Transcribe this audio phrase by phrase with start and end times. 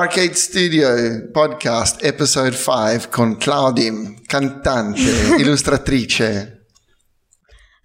[0.00, 5.02] Arcade Studio Podcast Episode 5 con Claudim, cantante,
[5.36, 6.64] illustratrice.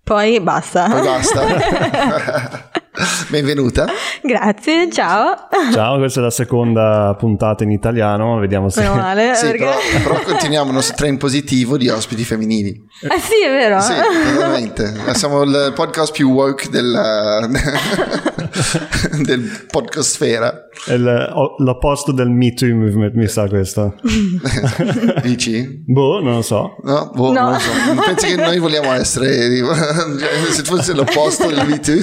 [0.02, 0.88] Poi basta.
[0.88, 2.72] Poi basta.
[3.28, 3.88] Benvenuta.
[4.22, 5.36] Grazie, ciao.
[5.74, 8.80] Ciao, questa è la seconda puntata in italiano, vediamo se...
[8.80, 9.66] Meno male, Sì, perché...
[9.66, 12.82] però, però continuiamo il nostro trend positivo di ospiti femminili.
[13.02, 13.82] Eh sì, è vero.
[13.82, 13.94] Sì,
[14.38, 15.14] veramente.
[15.16, 16.70] Siamo il podcast più woke
[19.24, 20.68] del, podcastfera.
[20.86, 23.96] È l'opposto del Me Too Movement, mi sa questo.
[25.24, 25.84] Dici?
[25.86, 26.76] Boh, non lo so.
[26.84, 27.42] No, boh, No.
[27.42, 27.72] non lo so.
[28.06, 29.50] Pensi che noi vogliamo essere
[30.52, 32.02] se fosse l'opposto del Me Too.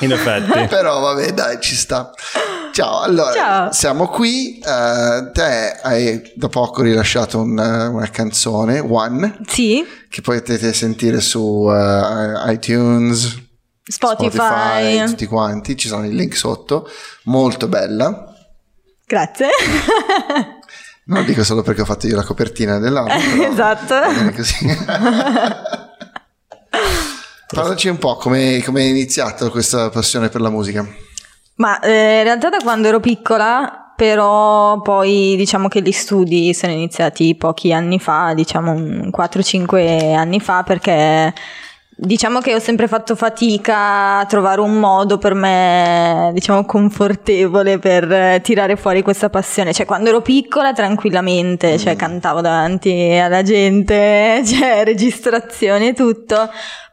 [0.00, 0.66] In effetti.
[0.68, 2.10] Però vabbè, dai, ci sta.
[2.72, 3.72] Ciao, allora, Ciao.
[3.72, 4.58] siamo qui.
[4.58, 11.68] eh, te hai da poco rilasciato un- una canzone, One, Sì, che potete sentire su
[11.68, 13.36] eh, iTunes,
[13.88, 15.04] Spotify.
[15.06, 15.76] tutti quanti.
[15.76, 16.88] Ci sono i link sotto.
[17.24, 18.32] Molto bella.
[19.06, 19.48] Grazie.
[21.08, 23.16] Non dico solo perché ho fatto io la copertina dell'album.
[23.50, 23.94] Esatto.
[27.48, 30.86] Parlaci un po' come come è iniziata questa passione per la musica.
[31.54, 36.72] Ma eh, in realtà da quando ero piccola, però poi diciamo che gli studi sono
[36.72, 41.32] iniziati pochi anni fa, diciamo un 4-5 anni fa, perché
[42.00, 48.10] diciamo che ho sempre fatto fatica a trovare un modo per me, diciamo, confortevole per
[48.10, 49.72] eh, tirare fuori questa passione.
[49.72, 56.48] Cioè, quando ero piccola, tranquillamente, cioè, cantavo davanti alla gente, cioè, registrazione e tutto.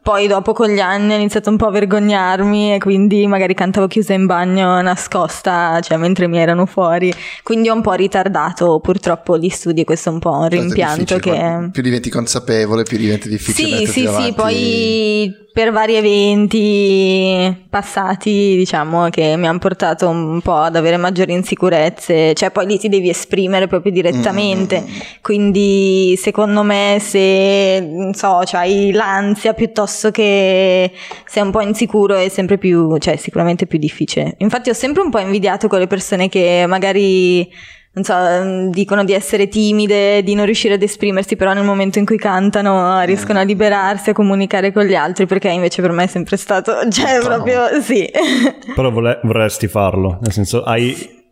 [0.06, 3.88] Poi dopo con gli anni ho iniziato un po' a vergognarmi e quindi magari cantavo
[3.88, 7.11] chiusa in bagno nascosta, cioè mentre mi erano fuori.
[7.42, 11.17] Quindi ho un po' ritardato purtroppo gli studi e questo è un po' un rimpianto
[11.17, 11.70] che...
[11.72, 14.26] Più diventi consapevole, più diventa difficile Sì, sì, davanti.
[14.28, 20.98] sì, poi per vari eventi passati, diciamo, che mi hanno portato un po' ad avere
[20.98, 24.99] maggiori insicurezze, cioè poi lì ti devi esprimere proprio direttamente, Mm, mm, mm.
[25.21, 30.92] quindi secondo me se, non so, hai l'ansia piuttosto che
[31.26, 34.36] sei un po' insicuro è sempre più, cioè sicuramente più difficile.
[34.39, 37.50] Infatti ho sempre un po' invidiato quelle persone che magari
[37.95, 41.98] non so, mm, dicono di essere timide, di non riuscire ad esprimersi, però nel momento
[41.98, 46.04] in cui cantano riescono a liberarsi, a comunicare con gli altri, perché invece per me
[46.04, 48.10] è sempre stato, cioè proprio sì.
[48.76, 51.23] Però vorresti farlo, nel senso hai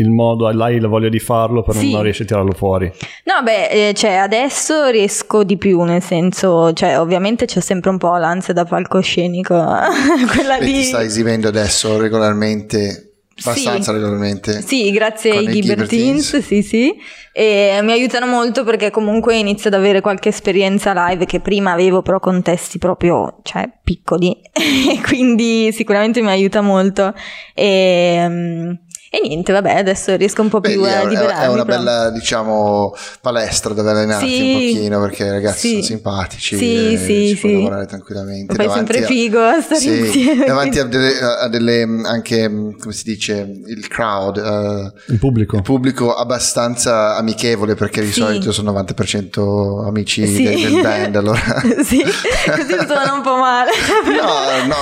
[0.00, 1.92] il modo, hai la voglia di farlo, però Sì.
[1.92, 2.90] non riesci a tirarlo fuori.
[3.24, 7.98] No, beh, eh, cioè adesso riesco di più, nel senso, cioè ovviamente c'è sempre un
[7.98, 9.54] po' l'ansia da palcoscenico,
[10.34, 10.82] quella E ti lì.
[10.84, 13.98] stai esibendo adesso regolarmente, abbastanza Sì.
[13.98, 14.62] regolarmente.
[14.62, 16.94] Sì, grazie con ai Ghibertins, sì, sì.
[17.32, 22.02] E mi aiutano molto perché comunque inizio ad avere qualche esperienza live che prima avevo
[22.02, 24.36] però contesti proprio, cioè, piccoli.
[24.52, 27.14] e quindi sicuramente mi aiuta molto.
[27.54, 28.70] E, mm,
[29.12, 31.42] e niente, vabbè, adesso riesco un po' Beh, più a liberarmi.
[31.44, 31.78] è una però.
[31.78, 34.40] bella, diciamo, palestra dove allenarti Sì.
[34.40, 35.70] un pochino perché i ragazzi Sì.
[35.72, 37.54] sono simpatici Sì, e sì, si può sì.
[37.56, 38.54] lavorare tranquillamente.
[38.54, 40.44] Poi è sempre a- figo a stare sì, insieme.
[40.46, 42.48] davanti a delle, a delle, anche,
[42.80, 45.56] come si dice, il crowd, eh, Il pubblico.
[45.56, 48.20] il pubblico abbastanza amichevole perché di Sì.
[48.20, 50.42] solito sono 90% amici Sì.
[50.44, 51.40] de- del band allora
[51.82, 53.70] sì, così suona un po' male.
[54.04, 54.76] no no,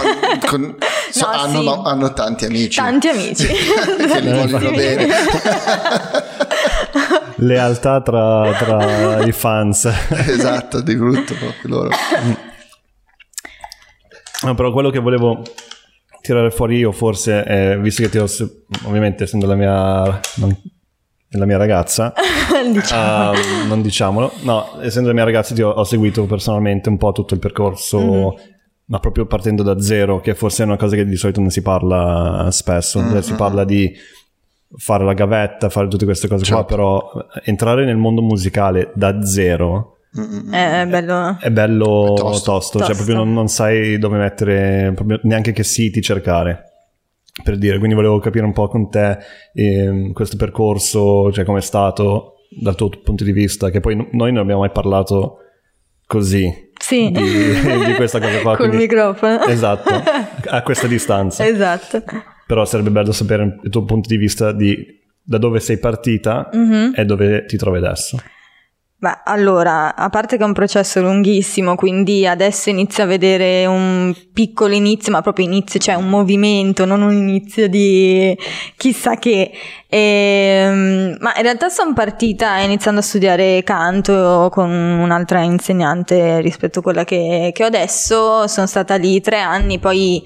[0.46, 0.76] con-
[1.10, 1.64] so- No, hanno, sì.
[1.64, 3.46] no, hanno tanti amici Tanti amici.
[4.20, 5.06] che li vogliono bene
[7.40, 9.84] Lealtà tra, tra i fans.
[10.10, 11.90] esatto di brutto proprio loro
[14.42, 15.42] No, però quello che volevo
[16.20, 18.26] tirare fuori io forse è, visto che ti ho,
[18.84, 20.56] ovviamente essendo la mia, non-
[21.30, 22.12] la mia ragazza,
[22.72, 23.30] diciamo.
[23.30, 23.32] ah,
[23.66, 27.34] non diciamolo, no, essendo la mia ragazza ti ho, ho seguito personalmente un po' tutto
[27.34, 28.34] il percorso, Mhm.
[28.88, 31.62] Ma proprio partendo da zero, che forse è una cosa che di solito non si
[31.62, 33.92] parla spesso, Mm, Cioè, si mm, parla di
[34.76, 36.74] fare la gavetta, fare tutte queste cose qua, Certo.
[36.74, 37.10] però
[37.44, 40.52] entrare nel mondo musicale da zero Mm-mm.
[40.52, 41.36] È bello.
[41.38, 42.78] è bello È tosto, tosto.
[42.80, 46.62] cioè proprio non, non sai dove mettere, proprio neanche che siti cercare.
[47.44, 49.18] Per dire, quindi volevo capire un po' con te
[49.52, 54.32] ehm, questo percorso, cioè com'è stato dal tuo punto di vista, che poi no- noi
[54.32, 55.36] non abbiamo mai parlato
[56.06, 57.10] così Sì.
[57.10, 57.22] di,
[57.84, 58.56] di questa cosa qua.
[58.56, 59.44] Col quindi- microfono.
[59.44, 59.90] Esatto,
[60.48, 61.46] a questa distanza.
[61.46, 62.02] Esatto.
[62.46, 66.92] Però sarebbe bello sapere il tuo punto di vista di da dove sei partita Mhm.
[66.94, 68.18] e dove ti trovi adesso.
[69.00, 74.12] Beh, allora, a parte che è un processo lunghissimo, quindi adesso inizio a vedere un
[74.32, 78.36] piccolo inizio, ma proprio inizio, cioè un movimento, non un inizio di
[78.76, 79.52] chissà che.
[79.86, 86.82] Ehm, ma in realtà sono partita iniziando a studiare canto con un'altra insegnante rispetto a
[86.82, 90.20] quella che, che ho adesso, sono stata lì tre anni, poi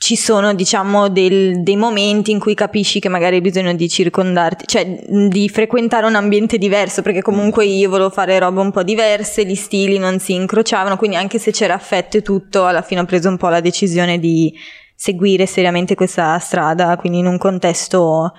[0.00, 4.66] ci sono, diciamo, del, dei momenti in cui capisci che magari hai bisogno di circondarti,
[4.66, 9.44] cioè di frequentare un ambiente diverso, perché comunque io volevo fare robe un po' diverse,
[9.44, 13.04] gli stili non si incrociavano, quindi anche se c'era affetto e tutto, alla fine ho
[13.04, 14.50] preso un po' la decisione di
[14.94, 18.32] seguire seriamente questa strada, quindi in un contesto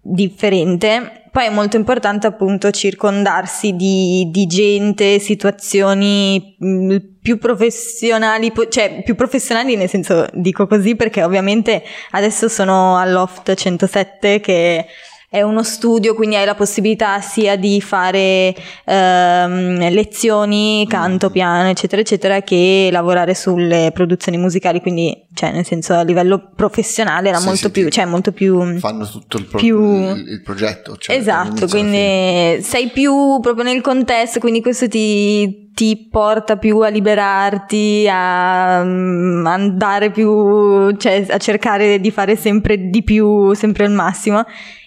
[0.00, 1.22] differente.
[1.30, 9.14] Poi è molto importante appunto circondarsi di, di gente, situazioni mh, più professionali, cioè più
[9.16, 14.86] professionali nel senso dico così perché ovviamente adesso sono all'Oft 107 che
[15.34, 18.54] è uno studio, quindi hai la possibilità sia di fare
[18.84, 25.94] ehm, lezioni, canto, piano, eccetera, eccetera, che lavorare sulle produzioni musicali, quindi, cioè, nel senso,
[25.94, 28.78] a livello professionale era Sì, molto sì, più, cioè, molto più...
[28.78, 30.96] Fanno tutto il, pro- più- il, il progetto.
[30.96, 36.88] Cioè, esatto, quindi sei più proprio nel contesto, quindi questo ti, ti porta più a
[36.90, 43.90] liberarti, a mm, andare più, cioè a cercare di fare sempre di più, sempre il
[43.90, 44.44] massimo.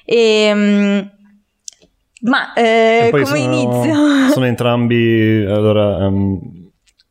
[0.09, 0.99] E, mm,
[2.21, 3.93] ma eh, E come sono, inizio?
[4.31, 6.39] sono entrambi, allora, ehm,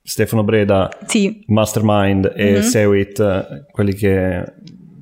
[0.03, 2.61] Stefano Breda, sì, Mastermind e Mhm.
[2.61, 4.45] Sewit, eh, quelli che,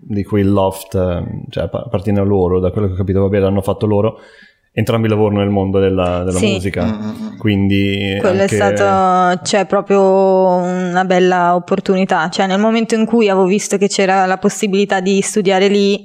[0.06, 3.20] di cui il Loft eh, cioè, appa- appartiene a loro, da quello che ho capito,
[3.20, 4.18] vabbè, l'hanno fatto loro.
[4.76, 6.50] Entrambi lavorano nel mondo della, della Sì.
[6.50, 7.38] musica, Mm, mm, mm.
[7.38, 10.02] quindi quello anche- è stato, c'è proprio
[10.56, 12.28] una bella opportunità.
[12.28, 16.04] Cioè, nel momento in cui avevo visto che c'era la possibilità di studiare lì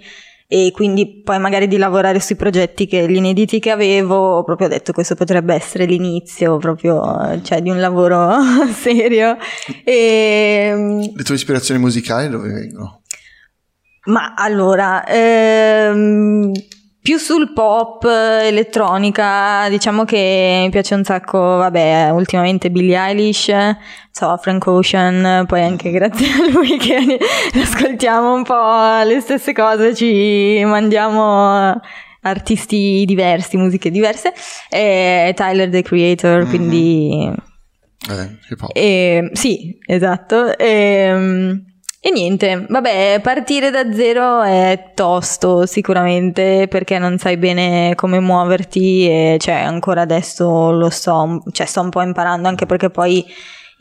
[0.51, 4.67] e quindi poi magari di lavorare sui progetti che gli inediti che avevo, ho proprio
[4.67, 8.33] detto questo potrebbe essere l'inizio proprio, cioè, di un lavoro
[8.73, 9.37] serio.
[9.83, 13.01] E, Le tue ispirazioni musicali dove vengono?
[14.05, 16.51] ma allora, ehm,
[17.01, 23.51] più sul pop, eh, elettronica, diciamo che mi piace un sacco, vabbè, ultimamente Billie Eilish,
[24.11, 27.17] so, Frank Ocean, poi anche grazie a lui che
[27.61, 31.79] ascoltiamo un po' le stesse cose, ci mandiamo
[32.21, 34.33] artisti diversi, musiche diverse,
[34.69, 36.49] e Tyler the Creator, Mhm.
[36.49, 37.31] quindi
[38.09, 38.71] Eh, hip hop.
[38.73, 40.57] e, sì, esatto.
[40.57, 41.63] E,
[42.01, 49.05] e niente, vabbè, partire da zero è tosto sicuramente perché non sai bene come muoverti
[49.07, 53.25] e cioè ancora adesso lo so, cioè sto un po' imparando anche perché poi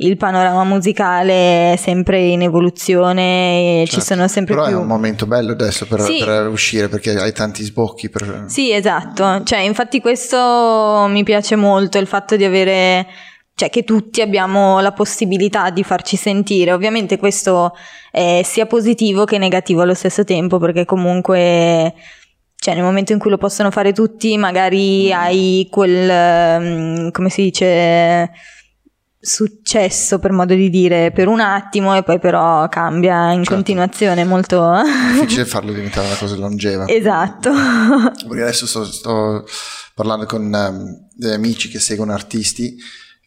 [0.00, 4.06] il panorama musicale è sempre in evoluzione e ci Certo.
[4.15, 4.76] sono sempre Però più...
[4.76, 6.23] è un momento bello adesso per, Sì.
[6.25, 8.09] per uscire perché hai tanti sbocchi.
[8.09, 8.44] Per...
[8.47, 9.43] Sì, esatto.
[9.43, 13.06] Cioè, infatti questo mi piace molto, il fatto di avere,
[13.58, 16.70] cioè che tutti abbiamo la possibilità di farci sentire.
[16.70, 17.72] Ovviamente questo
[18.12, 21.93] è sia positivo che negativo allo stesso tempo, perché comunque,
[22.55, 27.43] cioè nel momento in cui lo possono fare tutti, magari hai quel, ehm, come si
[27.43, 28.31] dice,
[29.19, 33.54] successo per modo di dire per un attimo e poi però cambia in Certo.
[33.54, 34.72] continuazione molto
[35.14, 36.87] difficile farlo diventare una cosa longeva.
[36.87, 37.50] esatto
[38.28, 39.44] Perché adesso sto, sto
[39.96, 42.76] parlando con ehm, degli amici che seguono artisti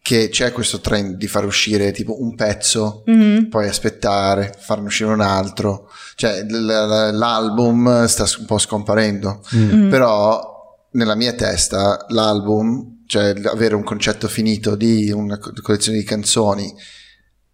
[0.01, 3.49] che c'è questo trend di far uscire tipo un pezzo, Mhm.
[3.49, 5.89] poi aspettare, farne uscire un altro.
[6.15, 9.43] Cioè l- l- l'album sta un po' scomparendo.
[9.55, 9.71] Mm.
[9.85, 9.89] Mm.
[9.89, 10.49] Però
[10.93, 16.73] nella mia testa l'album, cioè avere un concetto finito di una co- collezione di canzoni,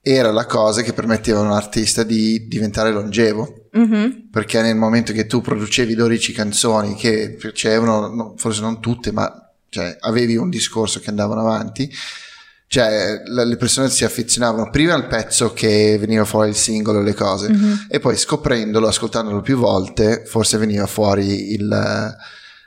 [0.01, 3.67] era la cosa che permetteva a un artista di diventare longevo.
[3.73, 4.29] Mhm.
[4.31, 9.29] Perché nel momento che tu producevi 12 canzoni che piacevano, no, forse non tutte, ma
[9.69, 11.91] cioè, avevi un discorso che andavano avanti,
[12.67, 17.13] cioè le persone si affezionavano prima al pezzo che veniva fuori il singolo e le
[17.13, 17.85] cose, Mhm.
[17.89, 22.15] e poi scoprendolo, ascoltandolo più volte, forse veniva fuori il,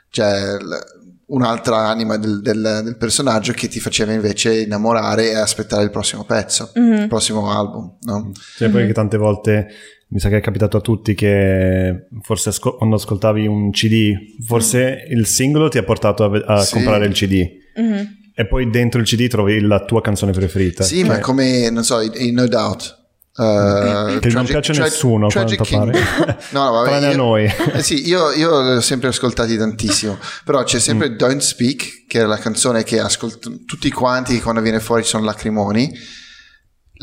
[0.09, 5.83] cioè, il- un'altra anima del, del- del personaggio che ti faceva invece innamorare e aspettare
[5.83, 6.93] il prossimo pezzo, Mhm.
[7.03, 7.95] il prossimo album.
[8.01, 8.31] No?
[8.57, 9.67] Cioè, poi che tante volte
[10.09, 14.11] mi sa che è capitato a tutti che forse asco- quando ascoltavi un CD,
[14.45, 16.73] forse il singolo ti ha portato a, ve- a Sì.
[16.73, 18.19] comprare il CD Mhm.
[18.41, 20.83] E poi dentro il CD trovi la tua canzone preferita.
[20.83, 22.99] Sì, ma Cioè, come, non so, i, i No Doubt.
[23.33, 25.91] Uh, Che non piace a nessuno, a quanto King.
[25.91, 26.37] pare.
[26.49, 27.45] No, no, vabbè, Tranne a io- noi.
[27.73, 31.15] eh sì, io, io li ho sempre ascoltati tantissimo, però c'è sempre Mm.
[31.15, 35.91] Don't Speak, che è la canzone che ascoltano tutti quanti quando viene fuori sono lacrimoni.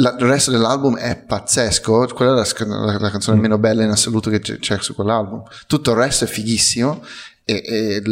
[0.00, 3.40] La- il resto dell'album è pazzesco, quella è la, la- la canzone Mm.
[3.40, 5.42] meno bella in assoluto che c'è, c'è su quell'album.
[5.66, 7.02] Tutto il resto è fighissimo
[7.44, 8.02] e, e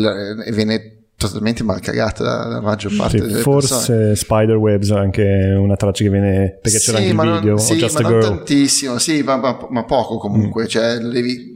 [0.46, 4.16] e viene totalmente mal cagata dalla maggior parte Sì, delle forse persone.
[4.16, 8.00] Spiderwebs anche una traccia che viene perché c'era Sì, anche il non- video sì, Just
[8.00, 8.20] ma non Mm.
[8.20, 11.54] tantissimo, sì, ma, ma- ma poco comunque, cioè devi-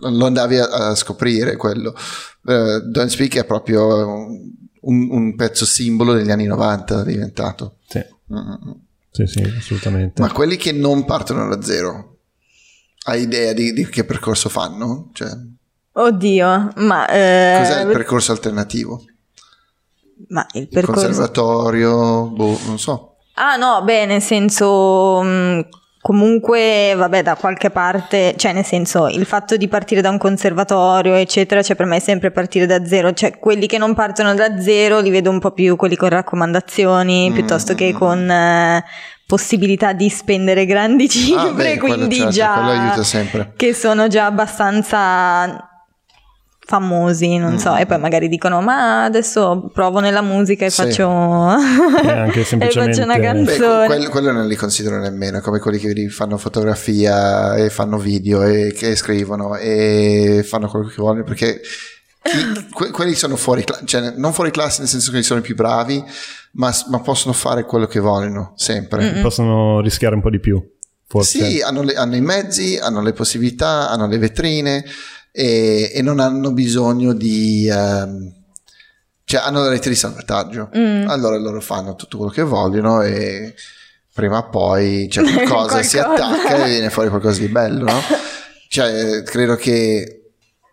[0.00, 1.94] lo andavi a, a scoprire quello.
[2.46, 7.78] Eh, Don't Speak è proprio un, un pezzo simbolo degli anni 90 è diventato.
[7.88, 7.98] sì,
[8.32, 8.72] Mm, mm, mm.
[9.10, 12.10] sì, sì, assolutamente Ma quelli che non partono da zero,
[13.06, 15.10] Hai idea di, di che percorso fanno?
[15.12, 15.28] Cioè,
[15.96, 17.06] Oddio, ma...
[17.06, 19.02] eh, cos'è il percorso alternativo?
[20.28, 21.04] ma il Il percorso...
[21.04, 22.26] conservatorio?
[22.26, 23.16] Boh, non so.
[23.34, 25.68] Ah no, beh, nel senso mh,
[26.00, 31.14] comunque, vabbè, da qualche parte, cioè nel senso il fatto di partire da un conservatorio,
[31.14, 34.60] eccetera, cioè per me è sempre partire da zero, cioè quelli che non partono da
[34.60, 38.84] zero li vedo un po' più quelli con raccomandazioni Mm, piuttosto che mm, con eh,
[39.26, 42.96] possibilità di spendere grandi cifre, Ah, beh, quindi certo, già
[43.56, 45.68] che sono già abbastanza
[46.66, 47.76] famosi, non so, Mm.
[47.78, 50.82] e poi magari dicono ma adesso provo nella musica e Sì.
[50.82, 53.86] faccio anche e semplicemente- faccio una Beh, Beh, canzone.
[53.86, 58.72] quello, quello non li considero nemmeno come quelli che fanno fotografia e fanno video e
[58.76, 61.60] che scrivono e fanno quello che vogliono perché
[62.22, 65.42] chi- que- quelli sono fuori classe, cioè non fuori classe nel senso che sono i
[65.42, 66.02] più bravi,
[66.52, 69.02] ma, ma possono fare quello che vogliono sempre.
[69.12, 69.20] Mm-mm.
[69.22, 70.62] possono rischiare un po' di più.
[71.06, 71.44] Forse.
[71.44, 74.82] Sì, hanno, le- hanno i mezzi, hanno le possibilità, hanno le vetrine
[75.36, 77.68] e, e non hanno bisogno di...
[77.68, 78.32] ehm,
[79.24, 80.70] cioè hanno la rete di salvataggio.
[80.76, 81.08] Mm.
[81.08, 83.54] Allora loro fanno tutto quello che vogliono e
[84.12, 86.26] prima o poi c'è qualcosa, si Qualcosa.
[86.28, 88.00] attacca e viene fuori qualcosa di bello, no?
[88.68, 90.22] Cioè, credo che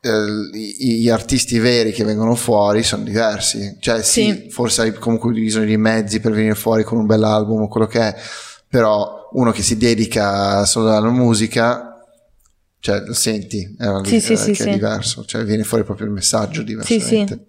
[0.02, 3.78] eh, gli artisti veri che vengono fuori sono diversi.
[3.80, 4.50] Cioè, sì, Sì.
[4.50, 8.00] forse hai comunque bisogno di mezzi per venire fuori con un bell'album o quello che
[8.00, 8.16] è,
[8.68, 11.91] però uno che si dedica solo alla musica,
[12.82, 14.70] cioè lo senti, è, una- Sì, sì, sì, è sì.
[14.72, 17.46] diverso, cioè viene fuori proprio il messaggio diversamente.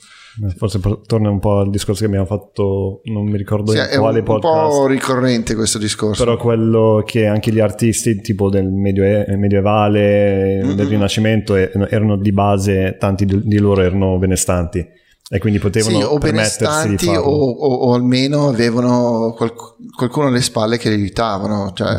[0.47, 3.85] Eh, Forse torna un po' al discorso che abbiamo fatto, non mi ricordo Sì, in
[3.91, 4.77] è un, quale un podcast.
[4.79, 6.25] po' ricorrente questo discorso.
[6.25, 10.75] Però quello che anche gli artisti tipo del medioe- medievale, Mhm.
[10.75, 14.85] del Rinascimento, erano di base, tanti di loro erano benestanti
[15.31, 17.21] e quindi potevano Sì, o permettersi di farlo.
[17.23, 21.95] o, o- o almeno avevano qualc- qualcuno alle spalle che li aiutavano, cioè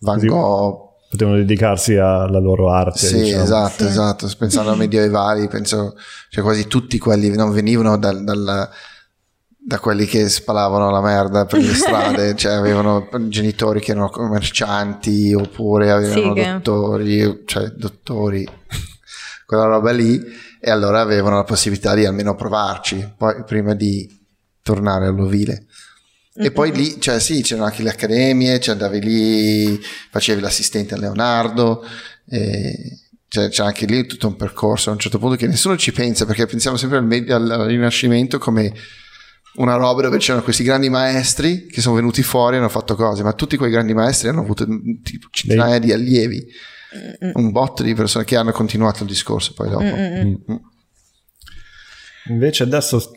[0.00, 0.83] Van Gogh.
[1.14, 2.98] Potevano dedicarsi alla loro arte.
[2.98, 3.44] Sì, diciamo.
[3.44, 3.88] esatto, Sì.
[3.88, 4.28] esatto.
[4.36, 5.94] Pensando a medievali, penso,
[6.28, 8.68] cioè quasi tutti quelli non venivano dal, dal-
[9.66, 15.32] da quelli che spalavano la merda per le strade, cioè avevano genitori che erano commercianti
[15.34, 18.48] oppure avevano Sì, che- dottori, cioè dottori,
[19.46, 20.20] quella roba lì,
[20.60, 24.20] e allora avevano la possibilità di almeno provarci, poi prima di
[24.62, 25.66] tornare all'ovile.
[26.36, 30.98] E poi lì, cioè sì, c'erano anche le accademie, cioè andavi lì, facevi l'assistente a
[30.98, 31.84] Leonardo,
[32.28, 32.98] e
[33.28, 36.24] cioè, c'è anche lì tutto un percorso a un certo punto che nessuno ci pensa
[36.24, 38.72] perché pensiamo sempre al, med- al Rinascimento come
[39.56, 43.22] una roba dove c'erano questi grandi maestri che sono venuti fuori e hanno fatto cose,
[43.22, 46.46] ma tutti quei grandi maestri hanno avuto mm, tipo centinaia di allievi,
[47.34, 49.84] un botto di persone che hanno continuato il discorso poi dopo.
[49.84, 50.34] Mm.
[52.28, 53.10] Invece adesso,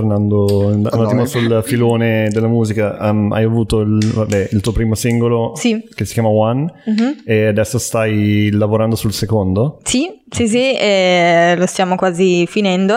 [0.00, 1.26] tornando un A attimo noi.
[1.26, 5.82] sul filone della musica, um, hai avuto il, vabbè, il tuo primo singolo Sì.
[5.94, 7.22] che si chiama One Mhm.
[7.24, 9.78] e adesso stai lavorando sul secondo?
[9.84, 12.94] Sì, sì, sì, eh, lo stiamo quasi finendo.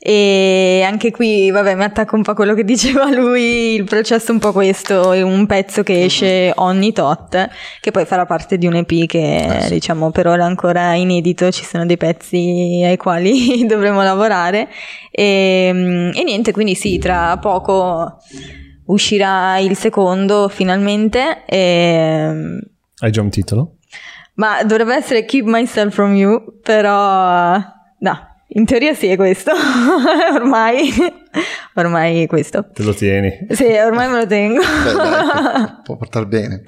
[0.00, 4.28] E anche qui, vabbè, mi attacco un po' a quello che diceva lui, il processo
[4.30, 7.48] è un po' questo, è un pezzo che esce ogni tot,
[7.80, 9.72] che poi farà parte di un EP che Eh, sì.
[9.74, 14.68] diciamo per ora è ancora inedito, ci sono dei pezzi ai quali dovremo lavorare.
[15.10, 18.18] E, mm, e niente, quindi sì, tra poco
[18.86, 21.42] uscirà il secondo finalmente.
[21.44, 22.32] E,
[23.00, 23.72] Hai già un titolo?
[24.34, 27.56] ma dovrebbe essere Keep Myself From You, però
[27.98, 29.52] no, in teoria sì è questo,
[30.34, 30.90] ormai,
[31.74, 32.68] ormai è questo.
[32.72, 33.46] Te lo tieni?
[33.50, 34.60] Sì, ormai me lo tengo.
[34.60, 36.62] Beh, dai, può portare bene.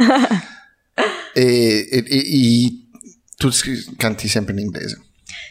[1.32, 2.88] E, e- e- i-
[3.36, 5.00] tu scri- canti sempre in inglese.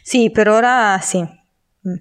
[0.03, 1.19] sì, per ora sì.
[1.19, 1.95] Mm.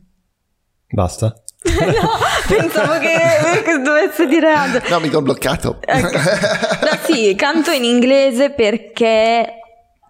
[0.90, 1.34] Basta?
[1.68, 2.08] no,
[2.46, 4.88] pensavo che, che dovesse dire altro.
[4.90, 5.78] No, mi do bloccato.
[5.84, 6.06] Ecco.
[6.16, 9.54] No, sì, canto in inglese perché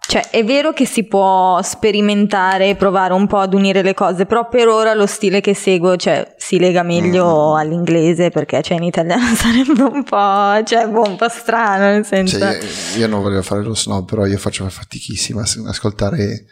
[0.09, 4.25] cioè, è vero che si può sperimentare e provare un po' ad unire le cose,
[4.25, 8.83] però per ora lo stile che seguo cioè, si lega meglio all'inglese perché cioè, in
[8.83, 12.39] italiano sarebbe un po', cioè, boh, un po' strano, nel senso.
[12.39, 12.57] Cioè,
[12.95, 16.45] io, io non voglio fare lo snob, però io faccio fatichissima a ascoltare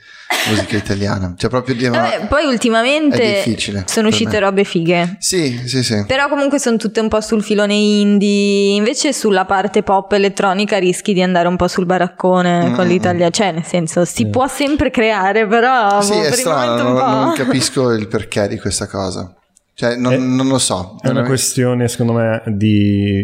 [0.49, 1.33] musica italiana.
[1.35, 3.43] Cioè, proprio di Vabbè, poi ultimamente
[3.85, 4.39] sono uscite me.
[4.39, 5.15] robe fighe.
[5.17, 6.03] Sì, sì, sì.
[6.05, 11.13] Però comunque sono tutte un po' sul filone indie, invece sulla parte pop elettronica rischi
[11.13, 14.47] di andare un po' sul baraccone Mm, con mm, l'Italia, cioè nel senso si può
[14.47, 19.33] sempre creare, però Sì, boh, è strano, non, non capisco il perché di questa cosa.
[19.79, 20.73] Cioè, non, Eh, non lo so.
[20.73, 21.27] È una veramente.
[21.29, 23.23] questione, secondo me, di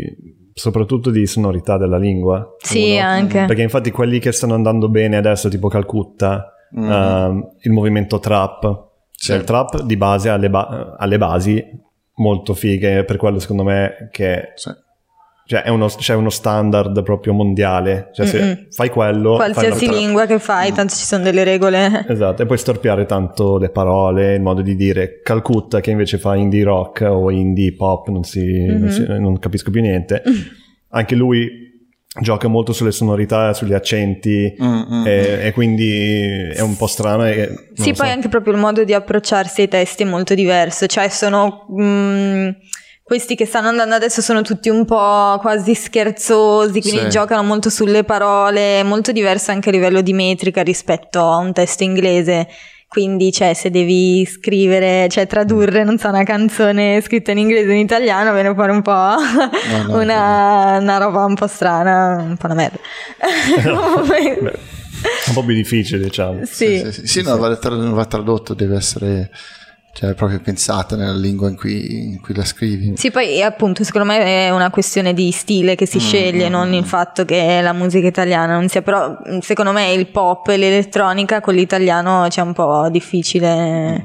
[0.54, 2.48] soprattutto di sonorità della lingua.
[2.60, 3.08] Sì, uno.
[3.08, 3.46] anche.
[3.46, 6.92] Perché infatti quelli che stanno andando bene adesso, tipo Calcutta, Mm.
[6.92, 8.62] ehm, il movimento trap,
[9.12, 9.42] cioè Sì.
[9.42, 11.64] il trap di base ha le, ba- ha le basi
[12.18, 14.70] molto fighe, per quello secondo me che Sì.
[15.46, 18.68] Cioè è uno, c'è uno standard proprio mondiale, cioè se Mm-mm.
[18.72, 19.36] fai quello...
[19.38, 22.06] fai Qualsiasi un'altra- lingua che fai, tanto ci sono delle regole.
[22.08, 26.36] Esatto, e puoi storpiare tanto le parole, il modo di dire Calcutta che invece fa
[26.36, 30.22] indie rock o indie pop, non, si, non, si- non capisco più niente.
[30.96, 31.62] Anche lui
[32.22, 37.26] gioca molto sulle sonorità, sugli accenti Mm, mm, e, e quindi è un po' strano.
[37.26, 38.04] E, Sì, lo so.
[38.04, 41.66] poi anche proprio il modo di approcciarsi ai testi è molto diverso, cioè sono...
[41.74, 42.50] mm,
[43.14, 47.10] questi che stanno andando adesso sono tutti un po' quasi scherzosi, quindi Sì.
[47.10, 51.54] giocano molto sulle parole, è molto diverso anche a livello di metrica rispetto a un
[51.54, 52.48] testo inglese.
[52.88, 57.72] Quindi, cioè, se devi scrivere, cioè tradurre, non so, una canzone scritta in inglese o
[57.74, 62.48] in italiano, viene fuori un po' no, una, una roba un po' strana, un po'
[62.48, 62.80] una merda.
[65.28, 66.40] Un po' più difficile, diciamo.
[66.46, 66.78] sì.
[66.80, 69.30] Sì, sì, sì, no, va, tra- va tradotto, deve essere
[69.96, 72.94] cioè, proprio pensata nella lingua in cui, in cui la scrivi.
[72.98, 76.84] Sì, poi appunto secondo me è una questione di stile che si sceglie, non il
[76.84, 81.42] fatto che la musica italiana non sia, però mh, secondo me il pop e l'elettronica
[81.42, 84.04] con l'italiano c'è un po' difficile,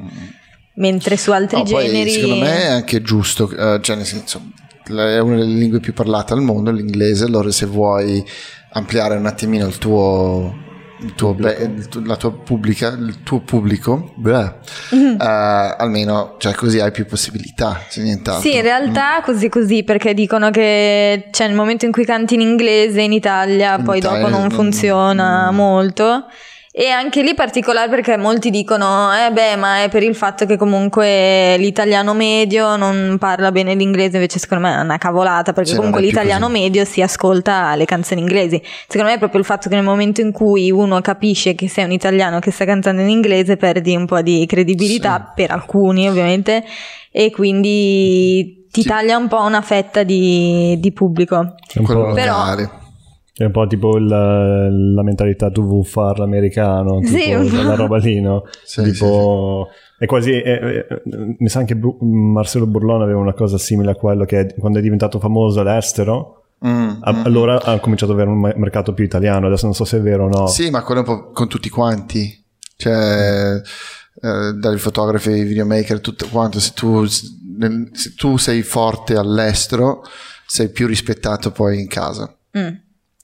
[0.74, 2.10] mentre su altri No, poi, generi...
[2.10, 4.42] secondo me è anche giusto, eh, cioè nel senso,
[4.84, 8.22] è una delle lingue più parlate al mondo, l'inglese, allora se vuoi
[8.72, 10.66] ampliare un attimino il tuo...
[11.00, 14.52] Il tuo, beh, il tu- la tua pubblica, il tuo pubblico, beh,
[14.90, 15.16] Mhm.
[15.20, 18.42] eh, almeno cioè, così hai più possibilità, se nient'altro.
[18.50, 22.40] Sì, in realtà così così, perché dicono che cioè, nel momento in cui canti in
[22.40, 25.54] inglese in Italia, In poi Italia dopo non non- funziona mm.
[25.54, 26.24] molto.
[26.70, 30.56] E anche lì particolare perché molti dicono, eh beh, ma è per il fatto che
[30.56, 35.74] comunque l'italiano medio non parla bene l'inglese, invece secondo me è una cavolata, perché Sì,
[35.76, 36.60] non comunque l'italiano così.
[36.60, 38.62] medio si ascolta le canzoni inglesi.
[38.86, 41.84] Secondo me è proprio il fatto che nel momento in cui uno capisce che sei
[41.84, 46.64] un italiano che sta cantando in inglese, perdi un po' di credibilità, per alcuni ovviamente,
[47.10, 48.88] e quindi ti Sì.
[48.88, 51.54] taglia un po' una fetta di, di pubblico.
[51.72, 52.70] Però- locale.
[53.38, 58.20] È un po' tipo il- la mentalità tu far americano, tipo Sì, quella roba lì,
[58.20, 58.44] no?
[58.64, 59.68] Sì, tipo...
[59.98, 60.86] È quasi, è- è-
[61.38, 64.78] mi sa anche Bu- Marcello Burlone aveva una cosa simile a quello che è- quando
[64.78, 66.34] è diventato famoso all'estero,
[66.66, 67.24] Mm, a- mm.
[67.24, 70.00] allora ha cominciato ad avere un me- mercato più italiano, adesso non so se è
[70.00, 70.46] vero o no.
[70.48, 72.44] Sì, ma quello è un po' con tutti quanti.
[72.76, 73.60] Cioè,
[74.20, 76.58] eh, dai fotografi, ai videomaker, tutto quanto.
[76.60, 80.02] Se tu, se tu sei forte all'estero,
[80.46, 82.32] sei più rispettato poi in casa.
[82.56, 82.68] Mm.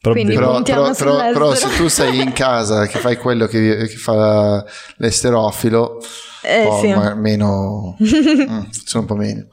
[0.04, 3.86] Però Quindi- Però, però- però- però se tu sei in casa che fai quello che,
[3.88, 4.62] che fa
[4.96, 5.98] l'esterofilo,
[6.42, 6.94] Eh, sì.
[7.16, 9.46] meno, mm, funziona un po' meno.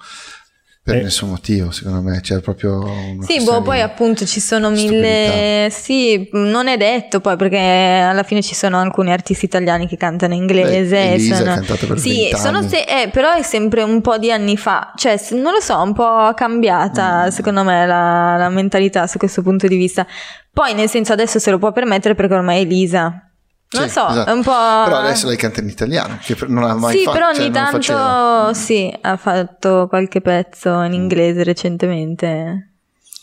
[0.83, 1.03] Per Eh.
[1.03, 2.21] nessun motivo, secondo me.
[2.21, 5.67] C'è proprio una Sì, boh, poi appunto ci sono mille...
[5.69, 10.33] Sì, non è detto poi perché alla fine ci sono alcuni artisti italiani che cantano
[10.33, 10.95] in inglese.
[10.95, 11.51] Beh, Elisa sono...
[11.51, 14.57] ha cantato per Sì, 20 sono se- eh, però è sempre un po' di anni
[14.57, 14.91] fa.
[14.95, 17.29] Cioè, non lo so, un po' cambiata Mm.
[17.29, 20.07] secondo me la, la mentalità su questo punto di vista.
[20.51, 23.30] Poi nel senso adesso se lo può permettere perché ormai è Elisa.
[23.73, 24.29] Non Sì, so, esatto.
[24.29, 24.51] è un po'...
[24.51, 27.17] Però adesso lei canta in italiano, che non ha mai sì, fatto.
[27.17, 28.51] però cioè, ogni tanto faceva.
[28.53, 32.67] sì, ha fatto qualche pezzo in inglese recentemente.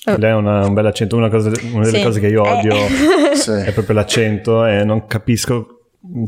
[0.05, 2.03] Lei ha una- un bel accento, una, cosa- una delle Sì.
[2.05, 2.51] cose che io Eh.
[2.51, 2.75] odio
[3.37, 3.51] Sì.
[3.51, 5.81] è proprio l'accento e non capisco,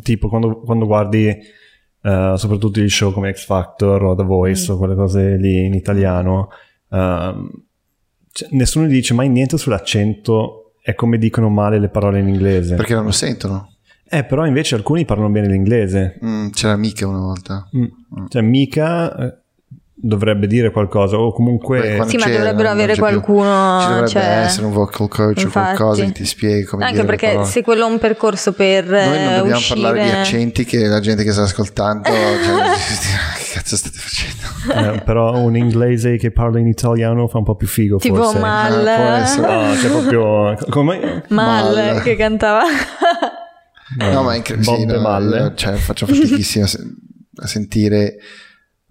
[0.03, 4.75] tipo quando, quando guardi eh, soprattutto gli show come X Factor o The Voice Mm.
[4.75, 6.49] o quelle cose lì in italiano,
[6.91, 7.51] ehm,
[8.33, 12.75] cioè, nessuno dice mai niente sull'accento e come dicono male le parole in inglese.
[12.75, 13.70] Perché non lo sentono.
[14.13, 16.19] Eh, però invece alcuni parlano bene l'inglese.
[16.25, 17.69] Mm, c'era mica una volta.
[17.77, 18.27] Mm.
[18.29, 19.35] Cioè, mica eh,
[19.95, 21.95] dovrebbe dire qualcosa o comunque...
[21.95, 23.03] Quando Sì, ma dovrebbero non avere c'è più.
[23.03, 25.73] qualcuno, Ci dovrebbe cioè- essere un vocal coach Infatti.
[25.73, 29.05] o qualcosa che ti spieghi come Anche perché se quello è un percorso per Noi
[29.07, 29.81] non eh, dobbiamo uscire...
[29.81, 32.15] parlare di accenti che la gente che sta ascoltando cioè,
[33.39, 34.95] che cazzo state facendo?
[34.97, 38.39] eh, però un inglese che parla in italiano fa un po' più figo Tipo forse.
[38.41, 39.47] Mal, Ah, può essere.
[39.67, 40.57] No, c'è proprio...
[40.71, 41.23] Come...
[41.29, 42.03] Mal, Mal.
[42.03, 42.63] che cantava.
[43.99, 44.77] No, ma è incredibile.
[44.79, 45.53] Sì, no, Malle.
[45.57, 46.95] cioè, faccio faticissimo a, se-
[47.37, 48.17] a sentire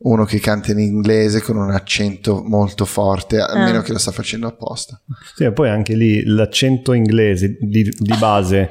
[0.01, 3.63] uno che canta in inglese con un accento molto forte, a Ah.
[3.65, 4.99] meno che lo sta facendo apposta.
[5.35, 8.69] Sì, e poi anche lì l'accento inglese di, di base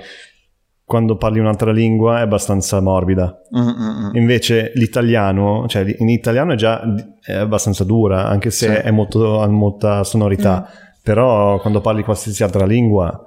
[0.84, 3.42] quando parli un'altra lingua è abbastanza morbida.
[3.54, 4.14] Mm, mm, mm.
[4.14, 6.80] Invece l'italiano, cioè in italiano è già
[7.22, 8.72] è abbastanza dura, anche se Sì.
[8.72, 10.66] è molto, ha molta sonorità,
[11.02, 13.22] però quando parli qualsiasi altra lingua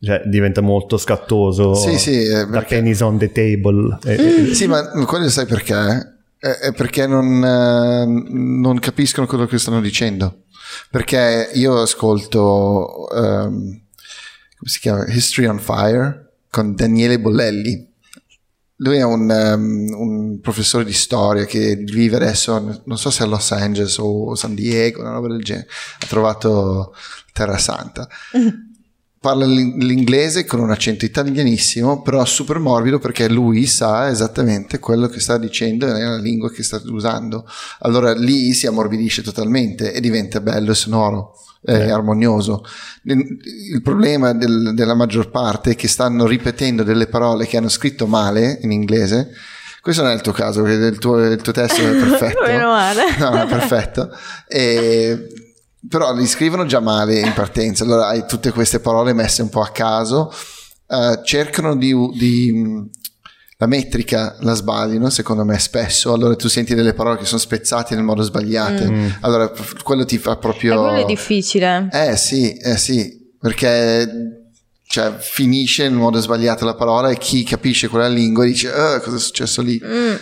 [0.00, 1.74] cioè, diventa molto scattoso.
[1.74, 3.98] Sì, sì, eh, perché- pennies on the table.
[4.04, 6.14] E- e- Sì, ma quello sai perché?
[6.38, 10.42] È, perché non, eh, non capiscono quello che stanno dicendo.
[10.90, 13.60] Perché io ascolto, ehm,
[14.58, 15.06] come si chiama?
[15.06, 17.94] History on Fire con Daniele Bollelli.
[18.80, 23.26] lui è un, um, un, professore di storia che vive adesso, non so se a
[23.26, 25.66] Los Angeles o San Diego, una roba del genere,
[26.00, 26.94] ha trovato
[27.32, 28.06] Terra Santa.
[29.26, 35.18] Parla l'inglese con un accento italianissimo, però super morbido perché lui sa esattamente quello che
[35.18, 37.44] sta dicendo nella lingua che sta usando.
[37.80, 41.32] Allora lì si ammorbidisce totalmente e diventa bello e sonoro
[41.64, 42.64] eh, armonioso.
[43.02, 48.06] Il problema del, della maggior parte è che stanno ripetendo delle parole che hanno scritto
[48.06, 49.32] male in inglese.
[49.80, 52.44] Questo non è il tuo caso, perché il tuo, il tuo testo è perfetto.
[52.46, 53.02] Meno male.
[53.18, 54.08] No, è perfetto.
[54.46, 55.45] E,
[55.88, 59.62] però li scrivono già male in partenza, allora hai tutte queste parole messe un po'
[59.62, 60.32] a caso.
[60.86, 62.52] Uh, cercano di, di
[63.58, 66.12] la metrica la sbagliano, secondo me, spesso.
[66.12, 68.84] Allora tu senti delle parole che sono spezzate nel modo sbagliato.
[68.84, 69.08] Mm.
[69.20, 69.50] Allora
[69.82, 70.74] quello ti fa proprio.
[70.74, 71.88] E quello è difficile.
[71.90, 74.35] Eh sì, eh sì, perché
[74.88, 79.16] cioè finisce in modo sbagliato la parola e chi capisce quella lingua dice oh, cosa
[79.16, 80.14] è successo lì mm.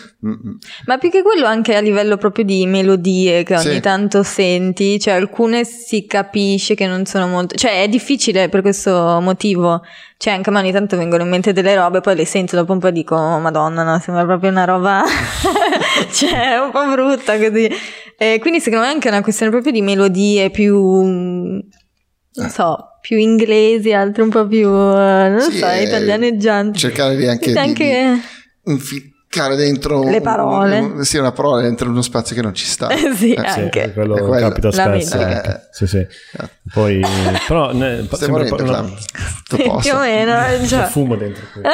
[0.86, 3.80] ma più che quello anche a livello proprio di melodie che ogni sì.
[3.80, 9.20] tanto senti cioè alcune si capisce che non sono molto cioè è difficile per questo
[9.20, 9.82] motivo
[10.16, 12.72] cioè anche a me ogni tanto vengono in mente delle robe poi le sento dopo
[12.72, 15.04] un po' dico oh, madonna no sembra proprio una roba
[16.10, 17.70] cioè un po' brutta così
[18.16, 21.62] e quindi secondo me è anche una questione proprio di melodie più
[22.34, 26.78] non so più inglesi, altre un po' più, uh, non sì, so, italianeggianti.
[26.78, 28.20] Cercare di anche, anche...
[28.64, 30.78] Di, inficcare dentro le parole.
[30.78, 32.88] Un, sì, una parola dentro uno spazio che non ci sta.
[33.14, 33.88] sì, eh, anche.
[33.88, 35.20] Sì, quello, quello capita spesso.
[35.20, 36.06] Eh, sì, sì.
[36.72, 37.02] Poi,
[37.46, 38.86] però, ne, Stiamo sempre una...
[38.86, 40.66] sì, più o meno.
[40.66, 40.84] Cioè.
[40.86, 41.60] fumo dentro qui.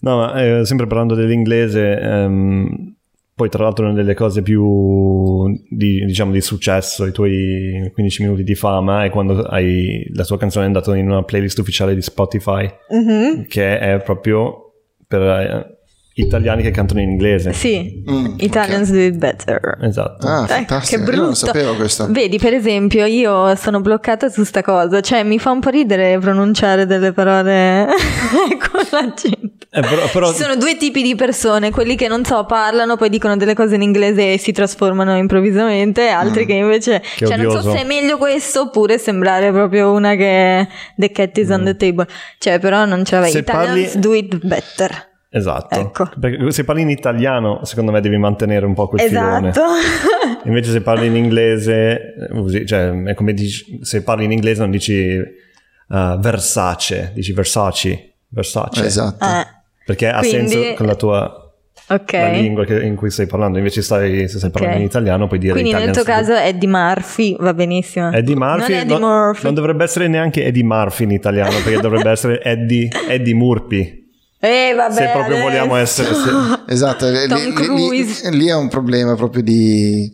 [0.00, 2.93] no, ma eh, sempre parlando dell'inglese, ehm,
[3.34, 8.44] poi tra l'altro una delle cose più di, diciamo, di successo, i tuoi 15 minuti
[8.44, 12.02] di fama è quando hai, la tua canzone è andata in una playlist ufficiale di
[12.02, 13.42] Spotify mm-hmm.
[13.48, 14.72] che è proprio
[15.06, 15.73] per eh,
[16.14, 17.52] italiani che cantano in inglese.
[17.52, 19.00] Sì, mm, Italians okay.
[19.00, 19.78] do it better.
[19.80, 20.26] Esatto.
[20.26, 21.12] Ah, eh, che brutto.
[21.12, 22.06] Io non sapevo questo.
[22.10, 26.18] Vedi, per esempio, io sono bloccata su sta cosa, cioè mi fa un po' ridere
[26.18, 27.86] pronunciare delle parole
[28.70, 29.66] con l'accento.
[29.70, 30.32] Eh, però, però...
[30.32, 33.74] Ci sono due tipi di persone, quelli che non so, parlano, poi dicono delle cose
[33.74, 36.46] in inglese e si trasformano improvvisamente, altri mm.
[36.46, 37.00] che invece...
[37.00, 37.54] Che cioè, odioso.
[37.54, 41.52] non so se è meglio questo oppure sembrare proprio una che the cat is mm.
[41.52, 42.06] on the table.
[42.38, 43.38] Cioè, però non ce l'avevi.
[43.38, 44.00] Italians parli...
[44.00, 45.12] do it better.
[45.36, 45.80] Esatto.
[45.80, 46.08] Ecco.
[46.18, 49.50] Perché se parli in italiano, secono me devi mantenere un po' quel esatto.
[49.50, 49.52] filone.
[50.46, 52.14] Invece se parli in inglese,
[52.64, 58.84] cioè è come dici, se parli in inglese non dici uh, Versace, dici Versace, Versace.
[58.84, 59.24] Esatto.
[59.24, 59.44] Eh.
[59.84, 60.48] Perché ha Quindi...
[60.50, 61.38] senso con la tua
[61.86, 62.32] Okay.
[62.32, 64.80] la lingua che, in cui stai parlando, invece stai, se stai parlando okay.
[64.80, 68.10] in italiano puoi dire Quindi nel tuo caso Eddie Murphy va benissimo.
[68.10, 69.44] Eddie Murphy, non, Eddie no, Murphy.
[69.44, 74.03] non dovrebbe essere neanche Eddie Murphy in italiano, perché dovrebbe essere Eddie, Eddie Murphy.
[74.44, 75.42] Eh, vabbè, se proprio adesso.
[75.42, 76.30] vogliamo essere se...
[76.72, 77.26] esatto lì,
[77.90, 80.12] lì, lì, è un problema proprio di,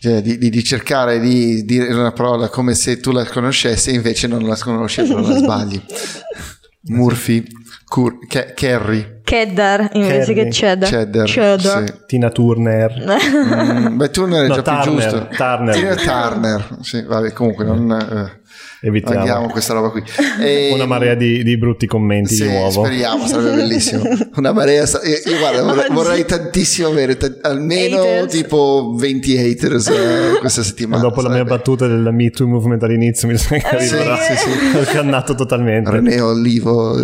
[0.00, 3.94] cioè, di, di, di, cercare di dire una parola come se tu la conoscessi e
[3.94, 5.82] invece non la conosci non la sbagli
[6.88, 7.44] Murphy
[7.88, 10.34] Cur- Ke- Kerry Cheddar invece Kerry.
[10.34, 11.86] che cheddar Cheddar, cheddar.
[11.86, 11.94] Sì.
[12.06, 12.92] Tina Turner
[13.90, 17.64] mm, beh Turner è no, già Turner, più giusto Turner Tina Turner sì, vabbè, comunque
[17.64, 18.44] non eh.
[18.80, 19.18] Evitiamo.
[19.18, 20.02] Andiamo questa roba qui.
[20.40, 20.70] E...
[20.74, 22.84] Una marea di, di, brutti commenti sì, di nuovo.
[22.84, 24.02] Speriamo, sarebbe bellissimo.
[24.36, 24.82] Una marea.
[24.82, 28.32] Io, io guarda, vorrei, vorrei tantissimo avere t- almeno haters.
[28.32, 31.02] tipo 20 haters eh, questa settimana.
[31.02, 31.38] Ma dopo sarebbe.
[31.38, 34.16] la mia battuta del Me Too Movement all'inizio mi sa che eh, arriverà.
[34.18, 34.76] Sì, sì, sì.
[34.76, 35.90] Ho scannato totalmente.
[35.90, 36.94] René Olivo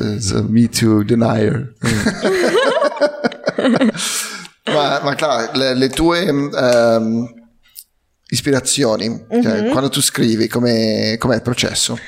[0.49, 1.73] Me Too denier.
[4.73, 6.29] ma, ma claro, le, le tue.
[6.29, 7.41] Um,
[8.33, 9.09] ispirazioni?
[9.09, 9.43] Mm-hmm.
[9.43, 9.71] Cioè, mhm.
[9.71, 11.99] quando tu scrivi, com'è, com'è, il processo?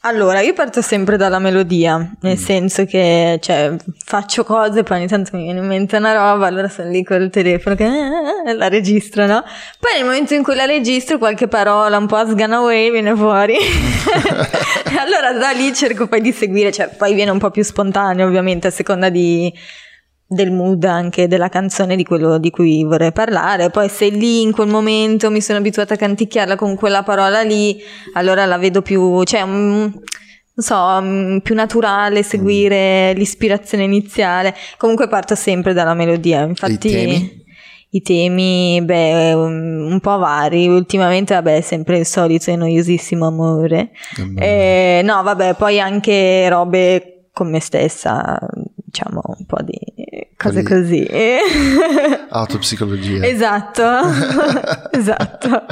[0.00, 2.40] Allora, io parto sempre dalla melodia, nel mm.
[2.40, 6.68] senso che cioè, faccio cose, poi ogni tanto mi viene in mente una roba, allora
[6.68, 9.42] sono lì col telefono che eh, la registro, no?
[9.80, 13.16] Poi nel momento in cui la registro, qualche parola un po' a sgan away viene
[13.16, 13.56] fuori.
[14.96, 18.68] allora da lì cerco poi di seguire, cioè poi viene un po' più spontaneo ovviamente
[18.68, 19.52] a seconda di
[20.28, 23.70] del mood anche della canzone di quello di cui vorrei parlare.
[23.70, 27.78] Poi se lì in quel momento mi sono abituata a canticchiarla con quella parola lì,
[28.14, 29.92] allora la vedo più, cioè non
[30.54, 34.54] so, più naturale seguire l'ispirazione iniziale.
[34.78, 37.44] Comunque parto sempre dalla melodia, infatti I temi?
[37.90, 40.66] I temi, beh, un po' vari.
[40.66, 43.90] Ultimamente, vabbè, sempre il solito e noiosissimo amore.
[44.38, 48.38] Eh, no, vabbè, poi anche robe con me stessa,
[48.96, 49.78] diciamo un po' di
[50.36, 51.06] cose Quindi, così.
[52.30, 53.26] Autopsicologia.
[53.26, 53.82] esatto,
[54.90, 55.64] esatto.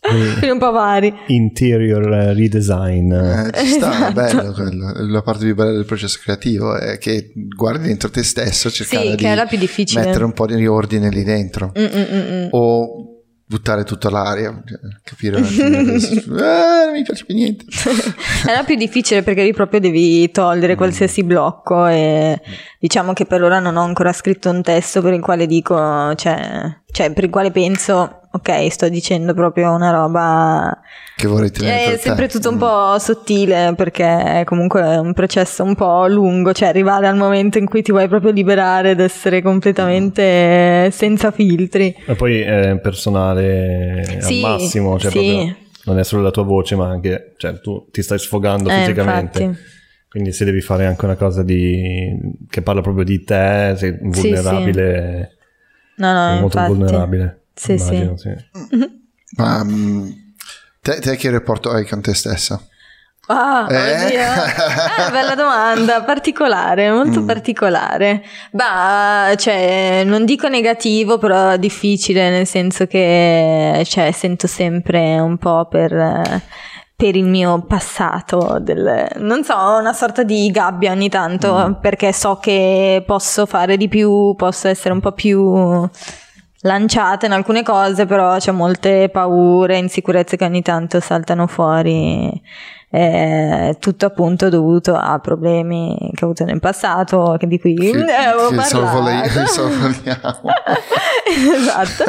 [0.00, 1.12] Quindi un po' vari.
[1.26, 2.02] Interior
[2.34, 3.12] redesign.
[3.12, 4.12] Eh, ci sta, Esatto.
[4.12, 4.92] bello quello.
[5.10, 9.16] La parte più bella del processo creativo è che guardi dentro te stesso cercando Sì,
[9.16, 10.04] di che è la più difficile.
[10.06, 11.72] mettere un po' di riordine lì dentro.
[11.78, 12.46] Mm, mm, mm, mm.
[12.52, 13.19] O
[13.50, 15.38] buttare tutto all'aria, cioè, capire.
[15.38, 15.40] Ah,
[16.84, 17.64] non mi piace più niente.
[18.46, 22.40] È la più difficile perché lì proprio devi togliere qualsiasi blocco e
[22.78, 26.76] diciamo che per ora non ho ancora scritto un testo per il quale dico, cioè,
[26.92, 30.78] cioè per il quale penso, ok, sto dicendo proprio una roba
[31.16, 32.00] Che vorrei tenere È per te.
[32.00, 32.58] sempre tutto un Mm.
[32.58, 37.66] po' sottile perché comunque è un processo un po' lungo, cioè arrivare al momento in
[37.66, 41.94] cui ti vuoi proprio liberare ed essere completamente senza filtri.
[42.06, 45.16] E poi è personale Sì, al massimo, cioè sì.
[45.18, 48.72] proprio non è solo la tua voce, ma anche cioè, tu ti stai sfogando Eh,
[48.72, 49.42] fisicamente.
[49.42, 49.68] infatti.
[50.10, 52.16] Quindi se devi fare anche una cosa di...
[52.48, 55.36] che parla proprio di te, sei Sì, vulnerabile,
[55.96, 56.72] No, no, sei molto infatti.
[56.74, 57.39] vulnerabile.
[57.54, 58.10] Sì, sì.
[58.16, 58.30] sì.
[59.36, 60.08] Ma mm,
[60.80, 62.60] te, te che rapporto hai con te stessa?
[63.26, 64.06] Ah, Eh?
[64.06, 64.20] oddio.
[64.22, 67.26] Ah, bella domanda, particolare, molto Mm.
[67.26, 68.22] particolare.
[68.50, 75.66] Bah, cioè, non dico negativo, però difficile, nel senso che cioè, sento sempre un po'
[75.70, 76.42] per, eh,
[76.96, 82.38] per il mio passato, del, non so, una sorta di gabbia ogni tanto, perché so
[82.40, 85.88] che posso fare di più, posso essere un po' più
[86.62, 92.30] lanciata in alcune cose, però c'è molte paure, insicurezze che ogni tanto saltano fuori.
[92.92, 97.90] È tutto appunto dovuto a problemi che ho avuto nel passato, che di cui Che,
[97.90, 99.22] eh, avevo che sorvoliamo.
[101.56, 102.04] esatto.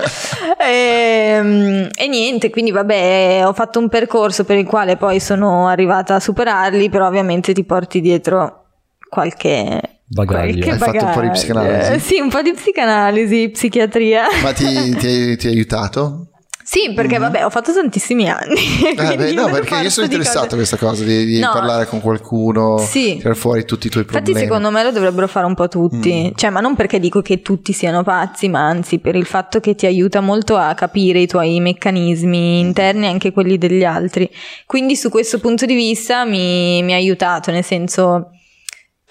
[0.59, 6.15] E, e niente, quindi vabbè, ho fatto un percorso per il quale poi sono arrivata
[6.15, 8.63] a superarli, però ovviamente ti porti dietro
[9.07, 10.69] qualche Bagaglio.
[10.71, 11.31] Hai fatto un po' di bagaglio.
[11.31, 11.99] psicanalisi?
[12.05, 14.23] Sì, un po' di psicanalisi, psichiatria.
[14.43, 16.25] Ma ti, ti- ti ha aiutato?
[16.63, 18.55] Sì, perché vabbè, ho fatto tantissimi anni.
[18.97, 21.49] Eh, beh, no, per perché io sono interessato a questa cosa di, di No.
[21.51, 23.17] parlare con qualcuno, Sì.
[23.17, 24.47] tirare fuori tutti i tuoi Infatti problemi.
[24.47, 26.35] secondo me lo dovrebbero fare un po' tutti, Mm.
[26.35, 29.75] cioè ma non perché dico che tutti siano pazzi, ma anzi per il fatto che
[29.75, 34.29] ti aiuta molto a capire i tuoi meccanismi interni e anche quelli degli altri.
[34.65, 38.29] Quindi su questo punto di vista mi, mi ha aiutato, nel senso,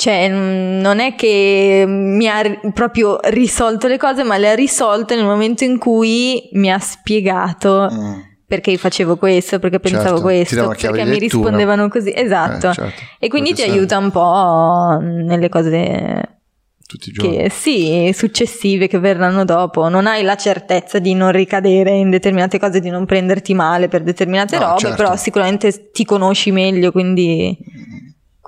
[0.00, 4.54] cioè mm, non è che mi ha ri- proprio risolto le cose, ma le ha
[4.54, 8.12] risolte nel momento in cui mi ha spiegato Mm.
[8.46, 12.12] perché facevo questo, perché pensavo Certo, ti questo, perché mi rispondevano così.
[12.16, 12.70] Esatto.
[12.70, 13.00] Eh, certo.
[13.18, 16.38] E quindi ti che aiuta un po' nelle cose
[16.86, 17.36] Tutti i giorni.
[17.36, 19.88] che sì, successive che verranno dopo.
[19.90, 24.02] Non hai la certezza di non ricadere in determinate cose, di non prenderti male per
[24.02, 24.96] determinate No, robe, certo.
[24.96, 27.56] però sicuramente ti conosci meglio, quindi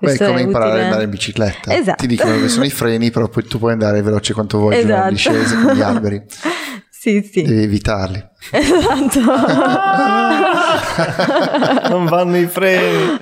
[0.06, 1.74] Beh, come è imparare ad andare in bicicletta.
[1.76, 2.02] Esatto.
[2.02, 4.86] Ti dicono che sono i freni, però poi tu puoi andare veloce quanto vuoi giù
[4.86, 5.10] nelle Esatto.
[5.12, 6.22] discese con gli alberi.
[7.02, 7.42] Sì, sì.
[7.42, 8.24] Devi evitarli.
[8.52, 9.18] Esatto.
[11.88, 13.18] non vanno i freni.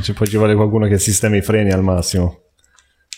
[0.00, 2.42] Cioè, poi ci vuole qualcuno che sistema i freni al massimo.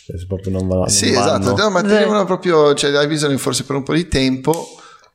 [0.06, 1.40] Cioè, se proprio non va, non Sì, vanno.
[1.44, 1.62] esatto.
[1.62, 4.66] No, ma ti devono proprio, cioè, hai bisogno forse per un po' di tempo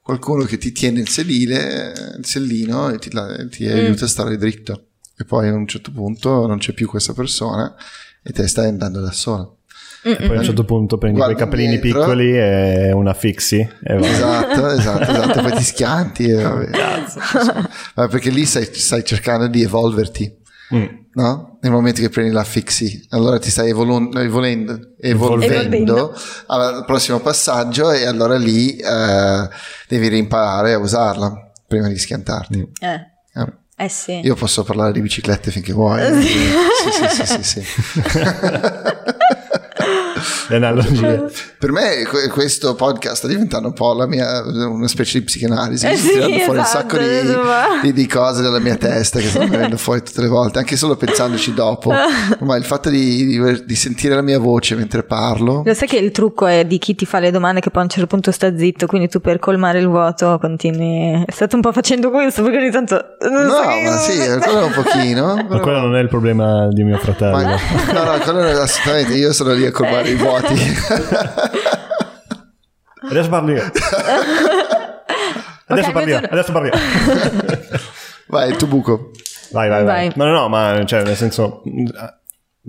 [0.03, 3.71] qualcuno che ti tiene il sedile, il sellino e ti, la- ti Mm.
[3.73, 4.85] aiuta a stare dritto.
[5.19, 7.75] E poi a un certo punto non c'è più questa persona
[8.23, 9.47] e te stai andando da sola.
[10.01, 11.99] E poi a un certo punto prendi Guarda quei capellini indietro.
[12.01, 14.09] piccoli e una fixie e vai.
[14.09, 15.41] Esatto, esatto, esatto.
[15.41, 16.29] Poi ti schianti.
[16.29, 16.69] E vabbè.
[17.95, 20.37] Ma perché lì stai, stai cercando di evolverti.
[20.73, 20.85] Mm.
[21.15, 21.57] no?
[21.61, 26.13] Nel momento che prendi la fixie, allora ti stai evolu- evolendo, evolvendo
[26.45, 29.49] al prossimo passaggio e allora lì eh,
[29.87, 32.71] devi rimparare a usarla prima di schiantarti.
[32.81, 33.07] Eh, Eh,
[33.81, 34.19] eh sì.
[34.21, 36.01] Io posso parlare di biciclette finché vuoi.
[36.21, 36.27] sì,
[36.91, 37.63] sì, sì, sì, sì.
[40.51, 41.25] Le analogie.
[41.59, 45.85] Per me que- questo podcast sta diventando un po' la mia, una specie di psicanalisi,
[45.85, 49.19] Eh sto sì, tirando fuori esatto, un sacco di, di- di cose dalla mia testa
[49.19, 51.91] che stanno venendo fuori tutte le volte, anche solo pensandoci dopo.
[52.39, 55.97] Ma il fatto di, di- di sentire la mia voce mentre parlo, Lo sai che
[55.97, 58.31] il trucco è di chi ti fa le domande che poi a un certo punto
[58.31, 61.23] sta zitto, quindi tu per colmare il vuoto continui.
[61.25, 63.15] È stato un po' facendo questo perché ogni tanto.
[63.29, 65.45] Non no, so ma sì, quello un pochino.
[65.47, 67.37] Ma quello non è il problema di mio fratello.
[67.37, 67.57] ma-
[67.93, 70.55] no, no, quello è assolutamente, io sono lì a colmare i vuoti.
[73.09, 73.63] Adesso parlo io.
[75.67, 76.17] Adesso Ok, parlo io.
[76.17, 76.73] Adesso parlo io.
[78.27, 79.11] Vai, il tuo buco.
[79.51, 80.07] Vai, vai, vai.
[80.07, 80.11] Vai.
[80.15, 81.63] No, no, no, ma cioè, nel senso,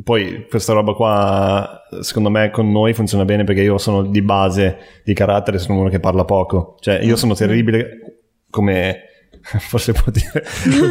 [0.02, 5.02] poi questa roba qua, secondo me, con noi funziona bene perché io sono di base
[5.04, 6.76] di carattere, sono uno che parla poco.
[6.80, 9.04] Cioè, io sono terribile come.
[9.42, 10.44] Forse può dire,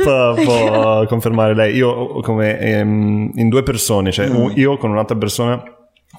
[0.04, 1.76] può, può confermare lei.
[1.76, 5.62] Io, come ehm, in due persone, cioè un- io con un'altra persona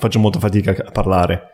[0.01, 1.45] faccio molta fatica a parlare.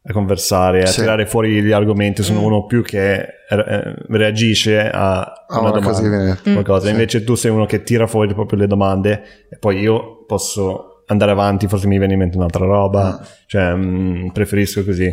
[0.00, 1.00] a conversare, a Sì.
[1.00, 2.44] tirare fuori gli argomenti, sono Mm.
[2.44, 3.14] uno più che
[3.50, 6.38] eh, reagisce a, a Ah, una una cosa che domanda.
[6.42, 6.86] viene- qualcosa.
[6.86, 6.92] Sì.
[6.92, 11.32] Invece tu sei uno che tira fuori proprio le domande e poi io posso andare
[11.32, 13.26] avanti, forse mi viene in mente un'altra roba, Ah.
[13.46, 15.12] cioè mm, preferisco così.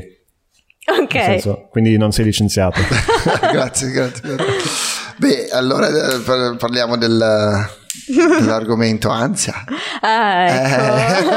[1.02, 1.12] Ok.
[1.12, 2.80] Senso, quindi non sei licenziato.
[3.52, 4.36] grazie, grazie.
[5.18, 7.66] Beh, allora eh, par- parliamo del-
[8.40, 9.56] dell'argomento ansia.
[10.00, 11.34] Ah, ecco.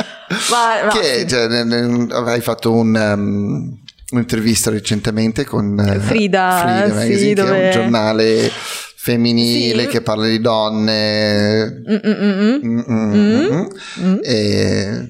[0.50, 3.78] Ma- ma che cioè, hai fatto un, um,
[4.10, 8.50] un'intervista recentemente con eh, Frida, Frida sì, Magazine, che è dove- un giornale
[8.96, 9.88] femminile Sì.
[9.88, 11.82] che parla di donne.
[11.88, 13.66] Mm, mm, mm,
[14.00, 15.04] mm.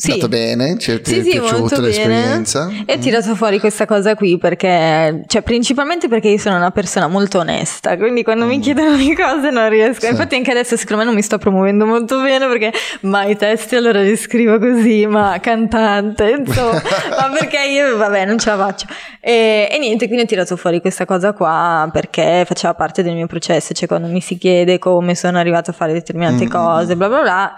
[0.00, 0.08] Mm, mm, mm, mm.
[0.08, 0.08] Mm.
[0.08, 0.10] E è Sì.
[0.12, 0.78] andato bene?
[0.78, 2.70] Ci è, Sì, è sì, piaciuta l'esperienza?
[2.86, 7.06] E ho tirato fuori questa cosa qui perché, cioè, principalmente perché io sono una persona
[7.06, 9.98] molto onesta, quindi quando mi chiedono di cose non riesco.
[9.98, 9.98] Mm.
[10.00, 10.06] Sì.
[10.10, 13.76] Infatti, anche adesso, secondo me, non mi sto promuovendo molto bene perché ma i testi
[13.76, 16.72] allora li scrivo così, ma cantante, insomma,
[17.18, 18.86] ma perché io, vabbè, non ce la faccio.
[19.20, 23.26] E, e niente, quindi ho tirato fuori questa cosa qua perché faceva parte del mio
[23.26, 27.08] processo, cioè quando mi si chiede come sono arrivato a fare determinate Mm, cose, bla
[27.08, 27.54] bla bla.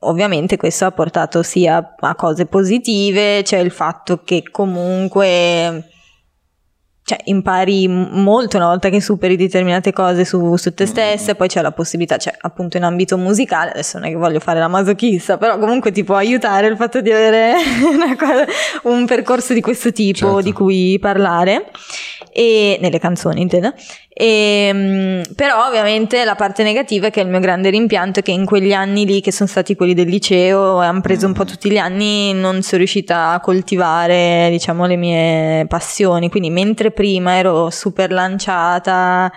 [0.00, 5.90] Ovviamente questo ha portato sia a cose positive, c'è il fatto che comunque
[7.08, 11.62] cioè, impari molto una volta che superi determinate cose su, su te stessa, poi c'è
[11.62, 15.38] la possibilità, cioè appunto in ambito musicale, adesso non è che voglio fare la masochista,
[15.38, 17.54] però comunque ti può aiutare il fatto di avere
[18.18, 18.44] cosa-
[18.82, 20.40] un percorso di questo tipo Certo.
[20.42, 21.70] di cui parlare,
[22.30, 23.72] e nelle canzoni intendo.
[24.20, 28.32] E, mm, però ovviamente la parte negativa è che il mio grande rimpianto è che
[28.32, 31.44] in quegli anni lì che sono stati quelli del liceo e hanno preso un po'
[31.44, 37.36] tutti gli anni non sono riuscita a coltivare diciamo le mie passioni quindi mentre prima
[37.36, 39.30] ero super lanciata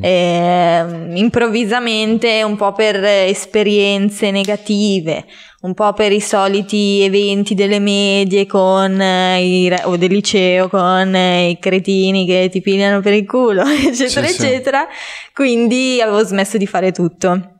[0.00, 5.24] eh, improvvisamente un po' per esperienze negative
[5.62, 11.12] un po' per i soliti eventi delle medie con eh, i o del liceo con
[11.12, 14.46] eh, i cretini che ti pigliano per il culo, eccetera, Sì, sì.
[14.46, 14.86] eccetera.
[15.34, 17.54] Quindi avevo smesso di fare tutto.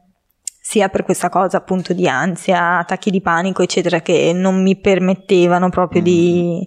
[0.60, 5.68] Sia per questa cosa appunto di ansia, attacchi di panico, eccetera, che non mi permettevano
[5.70, 6.64] proprio di,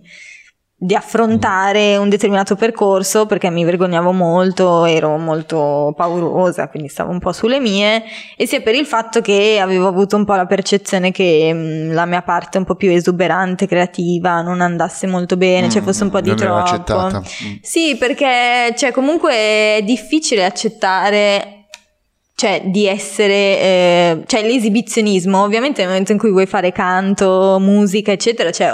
[0.84, 7.20] di affrontare un determinato percorso perché mi vergognavo molto, ero molto paurosa, quindi stavo un
[7.20, 8.02] po' sulle mie,
[8.36, 12.08] e sia per il fatto che avevo avuto un po' la percezione che mh, la
[12.08, 16.20] mia parte un po' più esuberante, creativa, non andasse molto bene, cioè fosse un po'
[16.20, 16.56] di troppo.
[16.56, 17.20] accettata.
[17.20, 17.58] Mm.
[17.62, 21.58] Sì, perché cioè, comunque è difficile accettare
[22.34, 28.12] cioè di essere eh, cioè l'esibizionismo ovviamente nel momento in cui vuoi fare canto musica
[28.12, 28.72] eccetera cioè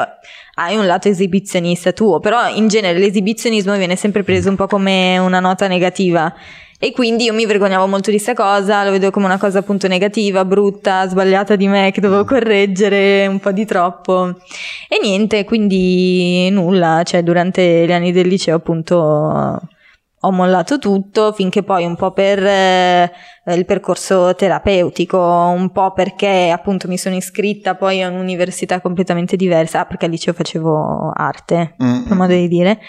[0.60, 5.18] hai un lato esibizionista tuo però in genere l'esibizionismo viene sempre preso un po' come
[5.18, 6.34] una nota negativa
[6.80, 9.88] e quindi io mi vergognavo molto di sta cosa, lo vedevo come una cosa appunto
[9.88, 14.36] negativa, brutta, sbagliata di me che dovevo correggere un po' di troppo.
[14.88, 19.60] E niente, quindi nulla, cioè durante gli anni del liceo appunto
[20.22, 23.12] ho mollato tutto finché poi un po' per eh,
[23.54, 29.82] il percorso terapeutico, un po' perché appunto mi sono iscritta poi a un'università completamente diversa,
[29.82, 32.04] ah, perché al liceo facevo arte, Mm.
[32.08, 32.80] per modo di dire.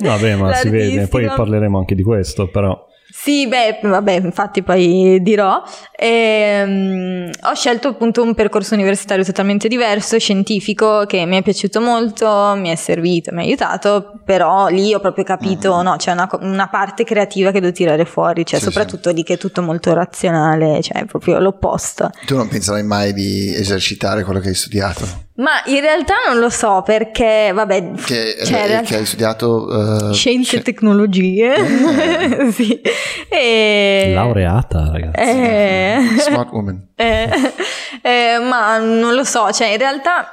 [0.00, 2.92] Vabbè, ma si vede, poi parleremo anche di questo, però.
[3.16, 5.62] Sì, beh, vabbè, infatti poi dirò.
[5.96, 12.54] Ehm, ho scelto appunto un percorso universitario totalmente diverso, scientifico, che mi è piaciuto molto,
[12.56, 16.68] mi è servito, mi ha aiutato, però lì ho proprio capito, no, c'è una, una
[16.68, 20.82] parte creativa che devo tirare fuori, cioè Sì, soprattutto lì che è tutto molto razionale,
[20.82, 22.10] cioè è proprio l'opposto.
[22.26, 25.06] Tu non penserai mai di esercitare quello che hai studiato?
[25.36, 30.10] Ma in realtà non lo so perché, vabbè, Che, cioè, eh, che hai studiato...
[30.10, 31.54] eh, Scienze e sci- tecnologie,
[32.46, 32.50] Eh.
[32.54, 32.80] sì.
[33.28, 34.12] E...
[34.14, 35.20] Laureata, ragazzi.
[35.20, 35.98] Eh.
[36.20, 36.88] Smart woman.
[36.94, 37.28] Eh,
[38.02, 40.28] eh, ma non lo so, cioè in realtà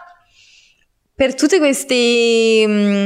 [1.16, 3.06] per tutti questi, mm,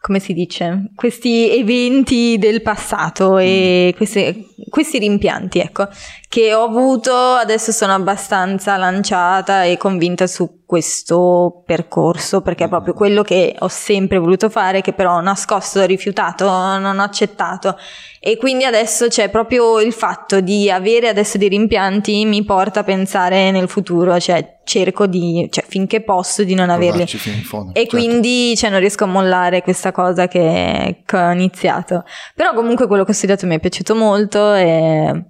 [0.00, 5.88] come si dice, questi eventi del passato e queste- questi rimpianti, ecco,
[6.34, 12.92] che ho avuto, adesso sono abbastanza lanciata e convinta su questo percorso, perché è proprio
[12.92, 17.76] quello che ho sempre voluto fare, che però ho nascosto, ho rifiutato, non ho accettato.
[18.18, 22.82] E quindi adesso c'è proprio il fatto di avere adesso dei rimpianti mi porta a
[22.82, 27.06] pensare nel futuro, cioè cerco di, cioè finché posso di non averli.
[27.44, 27.74] Fondo.
[27.74, 27.96] E certo.
[27.96, 32.02] quindi cioè, non riesco a mollare questa cosa che, che ho iniziato.
[32.34, 35.26] Però comunque quello che ho studiato mi è piaciuto molto e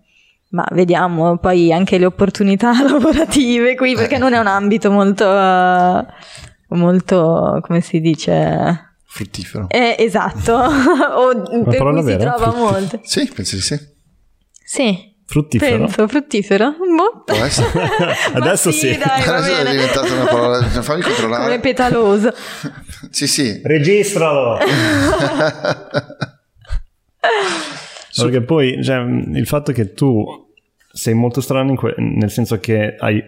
[0.55, 4.19] ma vediamo poi anche le opportunità lavorative qui perché Eh.
[4.19, 6.07] non è un ambito molto, eh,
[6.69, 8.93] molto, come si dice...
[9.05, 9.67] Fruttifero.
[9.69, 12.35] Eh, esatto, o per cui si vera?
[12.35, 13.01] trova molto.
[13.03, 13.79] Sì, penso di sì.
[14.65, 15.79] Sì, Fruttifero?
[15.79, 16.71] Penso, fruttifero.
[16.73, 17.25] Boh.
[18.35, 18.97] Adesso sì.
[18.97, 20.63] dai, va Adesso è diventata una parola.
[20.63, 21.61] Fammi Come controllare.
[21.61, 22.33] petaloso.
[23.11, 23.61] Sì, sì.
[23.63, 24.59] Registralo!
[28.17, 30.44] Perché poi cioè, il fatto che tu
[30.95, 33.21] sei molto strano que- nel senso che hai,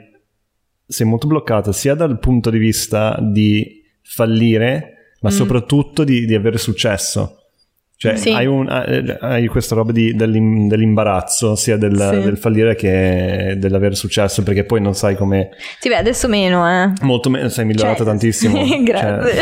[0.87, 6.59] sei molto bloccato sia dal punto di vista di fallire, ma soprattutto di, di avere
[6.59, 7.46] successo.
[7.99, 8.31] Cioè, Sì.
[8.31, 12.21] hai, un- hai- hai questa roba di- dell'im- dell'imbarazzo, sia del, Sì.
[12.21, 15.49] del fallire che dell'avere successo, perché poi non sai come.
[15.81, 16.93] Sì, beh, adesso meno, eh.
[17.01, 18.63] Molto me- sei migliorato Cioè, tantissimo.
[18.65, 19.35] sì, grazie.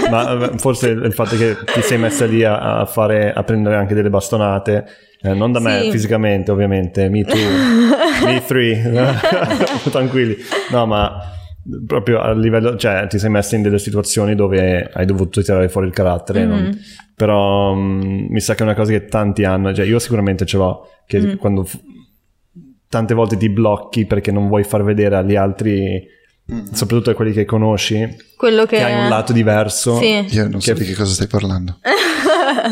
[0.00, 3.42] Cioè, ma eh, forse il fatto che ti sei messa lì a, a fare, a
[3.42, 4.84] prendere anche delle bastonate,
[5.20, 5.90] eh, non da me Sì.
[5.90, 7.36] fisicamente, ovviamente, me too,
[8.24, 8.80] me three,
[9.90, 10.36] tranquilli.
[10.70, 11.20] No, ma
[11.86, 15.86] proprio a livello, cioè, ti sei messa in delle situazioni dove hai dovuto tirare fuori
[15.86, 16.44] il carattere.
[16.44, 16.78] non- Mhm.
[17.14, 20.56] Però mm, mi sa che è una cosa che tanti hanno, cioè io sicuramente ce
[20.56, 21.36] l'ho, che Mm.
[21.36, 21.78] quando f-
[22.88, 26.02] tante volte ti blocchi perché non vuoi far vedere agli altri,
[26.72, 28.04] soprattutto a quelli che conosci,
[28.36, 28.76] Quello che...
[28.78, 29.96] che hai un lato diverso.
[29.98, 30.26] Sì.
[30.30, 31.78] Io non so Che- di che cosa stai parlando.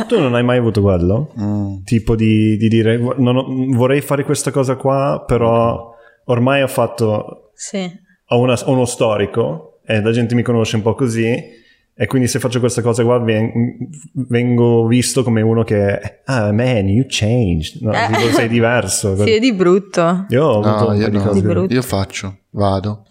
[0.09, 1.32] Tu non hai mai avuto quello?
[1.41, 1.82] Mm.
[1.84, 6.66] Tipo di, di dire "Gu- non ho- vorrei fare questa cosa qua, però ormai ho
[6.68, 7.89] fatto Sì.
[8.29, 11.57] Ho, una- ho uno storico e la gente mi conosce un po' così
[12.01, 16.87] e quindi se faccio questa cosa qua ven- vengo visto come uno che ah man
[16.89, 18.07] you changed no, Eh.
[18.07, 20.26] tipo, sei diverso Sì, è di brutto.
[20.29, 21.22] io ho avuto No, un io di no.
[21.24, 21.74] cose Di brutto.
[21.74, 23.07] Io faccio, vado.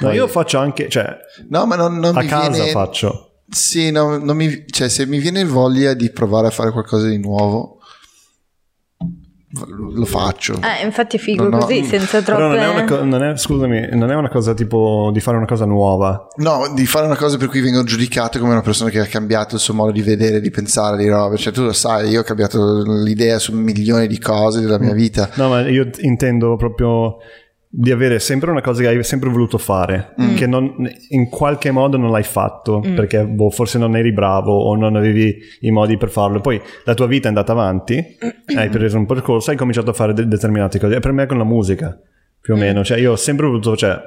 [0.00, 1.14] no, io faccio anche cioè
[1.50, 2.70] No, ma non, non a mi casa viene...
[2.70, 4.64] faccio Sì, no, non mi...
[4.66, 7.75] cioè se mi viene voglia di provare a fare qualcosa di nuovo,
[9.66, 10.54] lo faccio.
[10.54, 11.84] Eh, infatti è figo No, no, così, mm.
[11.84, 12.42] senza troppe...
[12.42, 15.36] però non è, una co- non è- scusami non è una cosa tipo di fare
[15.36, 18.90] una cosa nuova No, di fare una cosa per cui vengo giudicato come una persona
[18.90, 21.36] che ha cambiato il suo modo di vedere, di pensare, di roba.
[21.36, 24.82] Cioè, tu lo sai, io ho cambiato l'idea su milioni di cose della Mm.
[24.82, 25.30] mia vita.
[25.34, 27.16] No, ma io intendo proprio
[27.68, 30.74] di avere sempre una cosa che hai sempre voluto fare, che non-
[31.10, 35.36] in qualche modo non l'hai fatto, perché boh, forse non eri bravo o non avevi
[35.60, 36.40] i modi per farlo.
[36.40, 38.02] Poi la tua vita è andata avanti,
[38.56, 40.96] hai preso un percorso, hai cominciato a fare de- determinate cose.
[40.96, 41.98] E per me con la musica,
[42.40, 42.82] più o meno.
[42.84, 43.98] Cioè, io ho sempre voluto, cioè,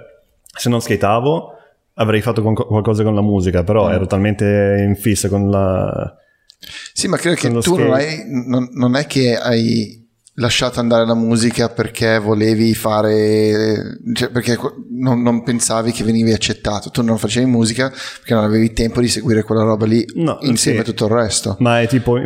[0.57, 1.53] se non skateavo,
[1.95, 6.16] avrei fatto con- qualcosa con la musica, però ero talmente in fissa con la...
[6.93, 9.99] Sì, ma credo che tu non, hai, non, non è che hai
[10.40, 14.58] lasciato andare la musica perché volevi fare, cioè perché
[14.92, 16.90] non, non pensavi che venivi accettato.
[16.90, 20.78] Tu non facevi musica perché non avevi tempo di seguire quella roba lì No, insieme
[20.80, 20.84] sì.
[20.84, 21.56] a tutto il resto.
[21.60, 22.18] Ma è tipo,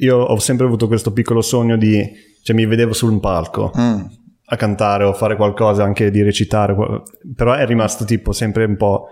[0.00, 2.02] io ho sempre avuto questo piccolo sogno di,
[2.42, 4.00] cioè mi vedevo su un palco Mm.
[4.46, 6.74] a cantare o fare qualcosa, anche di recitare,
[7.34, 9.06] però è rimasto tipo sempre un po'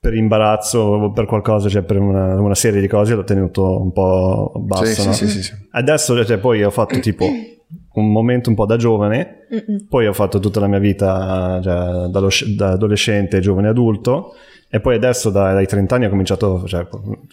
[0.00, 3.92] per imbarazzo o per qualcosa, cioè per una, una serie di cose l'ho tenuto un
[3.92, 5.02] po' basso.
[5.02, 5.12] Sì, no?
[5.12, 5.52] sì, sì, sì, sì.
[5.72, 7.26] Adesso cioè, poi ho fatto tipo
[7.92, 9.46] un momento un po' da giovane,
[9.88, 14.32] poi ho fatto tutta la mia vita cioè, dallo- da adolescente, giovane adulto.
[14.72, 16.86] E poi adesso dai, dai 30 anni ho cominciato, cioè,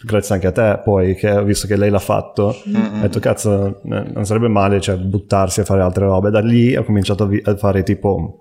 [0.04, 3.80] grazie anche a te, poi che ho visto che lei l'ha fatto, ho detto cazzo,
[3.84, 6.30] non sarebbe male cioè, buttarsi a fare altre robe.
[6.30, 8.40] Da lì ho cominciato a, vi- a fare tipo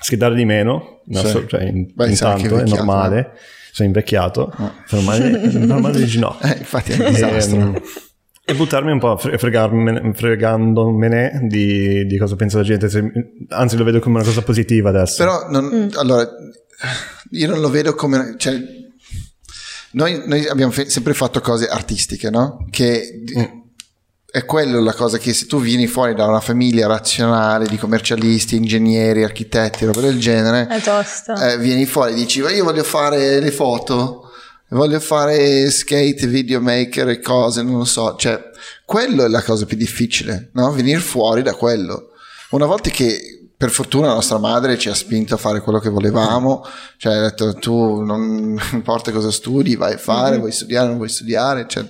[0.00, 1.28] schedare di meno, no, Sì.
[1.28, 3.32] so- cioè, in- Beh, intanto è normale,
[3.72, 4.52] sono invecchiato,
[4.86, 6.38] sono normale, è normale dici no.
[6.42, 7.56] Eh, infatti è un disastro.
[7.60, 7.80] Ehm,
[8.46, 12.90] E, buttarmi un po' fregarmene- fregandomene di, di cosa pensa la gente.
[12.90, 13.10] Se-
[13.48, 15.16] anzi, lo vedo come una cosa positiva adesso.
[15.24, 16.28] Però non- allora
[17.30, 18.54] io non lo vedo come cioè,
[19.92, 22.66] noi, noi abbiamo fe- sempre fatto cose artistiche, no?
[22.70, 23.22] Che
[24.34, 28.56] è quello la cosa che se tu vieni fuori da una famiglia razionale di commercialisti,
[28.56, 31.52] ingegneri, architetti, roba del genere, È tosta.
[31.52, 34.30] eh, vieni fuori e dici "Ma io voglio fare le foto,
[34.70, 38.42] voglio fare skate, videomaker e cose, non lo so, cioè
[38.84, 40.72] quello è la cosa più difficile, no?
[40.72, 42.08] Venire fuori da quello.
[42.50, 45.90] Una volta che per fortuna la nostra madre ci ha spinto a fare quello che
[45.90, 46.64] volevamo,
[46.96, 51.08] cioè ha detto tu non importa cosa studi, vai a fare, vuoi studiare, non vuoi
[51.08, 51.84] studiare, cioè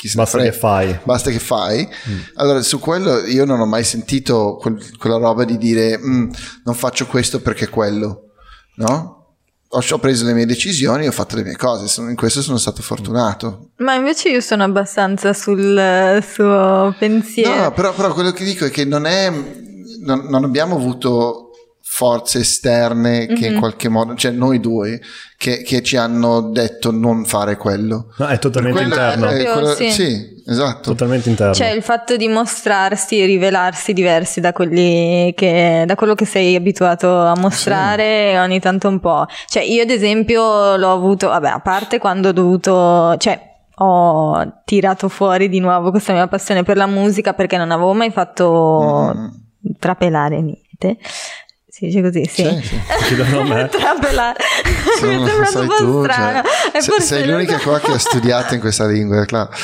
[0.00, 0.52] chi se ne Basta frega.
[0.52, 0.98] che fai.
[1.04, 1.88] Basta che fai.
[2.36, 6.30] Allora, su quello io non ho mai sentito quel- quella roba di dire "Mm,
[6.64, 8.30] non faccio questo perché quello,
[8.76, 9.18] no?
[9.72, 12.56] Ho, ho preso le mie decisioni, ho fatto le mie cose, sono- in questo sono
[12.56, 13.72] stato fortunato.
[13.76, 17.64] Ma invece io sono abbastanza sul eh, suo pensiero.
[17.64, 19.30] No, però, però quello che dico è che non è,
[20.00, 21.49] non, non abbiamo avuto
[21.92, 25.00] forze esterne che in qualche modo, cioè noi due,
[25.36, 28.14] che, che ci hanno detto non fare quello.
[28.18, 29.24] No, è totalmente Quello- interno.
[29.26, 29.90] eh, Proprio, quello- sì.
[29.90, 30.90] sì, esatto.
[30.92, 31.52] Totalmente interno.
[31.52, 36.54] Cioè il fatto di mostrarsi e rivelarsi diversi da quelli che da quello che sei
[36.54, 39.26] abituato a mostrare ogni tanto un po'.
[39.48, 43.48] Cioè io ad esempio l'ho avuto, vabbè, a parte quando ho dovuto, cioè
[43.82, 48.10] ho tirato fuori di nuovo questa mia passione per la musica perché non avevo mai
[48.12, 49.28] fatto Mm.
[49.78, 50.98] trapelare niente.
[51.80, 52.44] Si dice così, sì.
[52.44, 52.80] Sì, sì.
[53.06, 53.68] Chiedono a me.
[53.72, 54.38] trapelare.
[54.98, 56.42] Se Mi è po' tu, strano.
[56.42, 59.48] cioè, E se- sei l'unica qua che ha studiato in questa lingua, claro.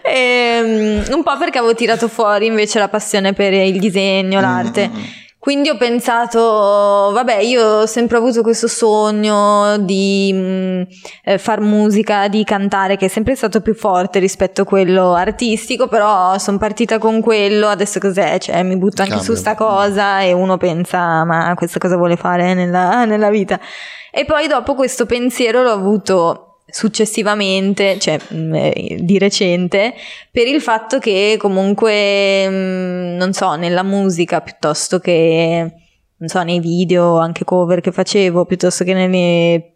[0.00, 4.88] Ehm, un po' perché avevo tirato fuori invece la passione per il disegno, l'arte.
[4.88, 5.02] Mm, mm.
[5.44, 10.86] Quindi ho pensato, vabbè, io ho sempre avuto questo sogno di mh,
[11.22, 15.86] eh, far musica, di cantare, che è sempre stato più forte rispetto a quello artistico,
[15.86, 18.38] però sono partita con quello, adesso cos'è?
[18.38, 19.34] Cioè, mi butto anche Cambia.
[19.34, 23.60] su sta cosa e uno pensa, ma questa cosa vuole fare nella, nella vita?
[24.10, 29.94] E poi dopo questo pensiero l'ho avuto successivamente, cioè mh, eh, di recente,
[30.32, 35.72] per il fatto che comunque, mh, non so, nella musica piuttosto che,
[36.16, 39.73] non so, nei video, anche cover che facevo, piuttosto che nelle,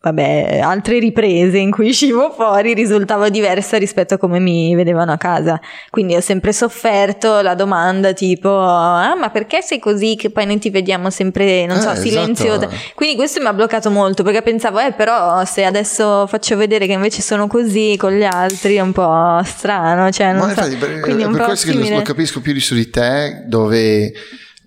[0.00, 5.16] vabbè, altre riprese in cui uscivo fuori, risultava diversa rispetto a come mi vedevano a
[5.16, 5.60] casa.
[5.90, 10.58] Quindi ho sempre sofferto la domanda tipo, ah, ma perché sei così che poi noi
[10.58, 12.54] ti vediamo sempre, non so, Eh, silenzio?
[12.54, 12.74] esatto.
[12.94, 16.92] Quindi questo mi ha bloccato molto perché pensavo, eh, però se adesso faccio vedere che
[16.92, 20.60] invece sono così con gli altri è un po' strano, cioè non Ma so.
[20.60, 21.96] infatti, per, Quindi per questo che simile.
[21.96, 24.12] lo capisco più di su di te, dove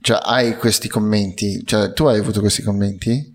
[0.02, 1.62] cioè, hai questi commenti.
[1.66, 3.31] Cioè, tu hai avuto questi commenti?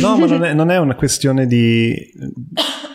[0.00, 1.94] No, ma non è, non è una questione di...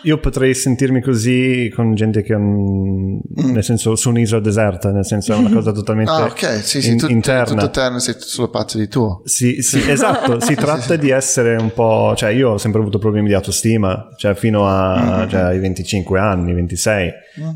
[0.04, 2.36] Io potrei sentirmi così con gente che...
[2.36, 3.18] mm,
[3.52, 6.90] Nel senso, su un'isola deserta, nel senso è una cosa totalmente Ah, ok, sì, sì,
[6.90, 7.44] in- tu, interna.
[7.44, 9.22] tutto terno, sei solo pazzo di tuo.
[9.24, 12.14] Sì, sì, esatto, si tratta di essere un po'...
[12.16, 15.08] Cioè io ho sempre avuto problemi di autostima, cioè fino Mm-hmm.
[15.12, 17.10] a, cioè, ai 25 anni, 26,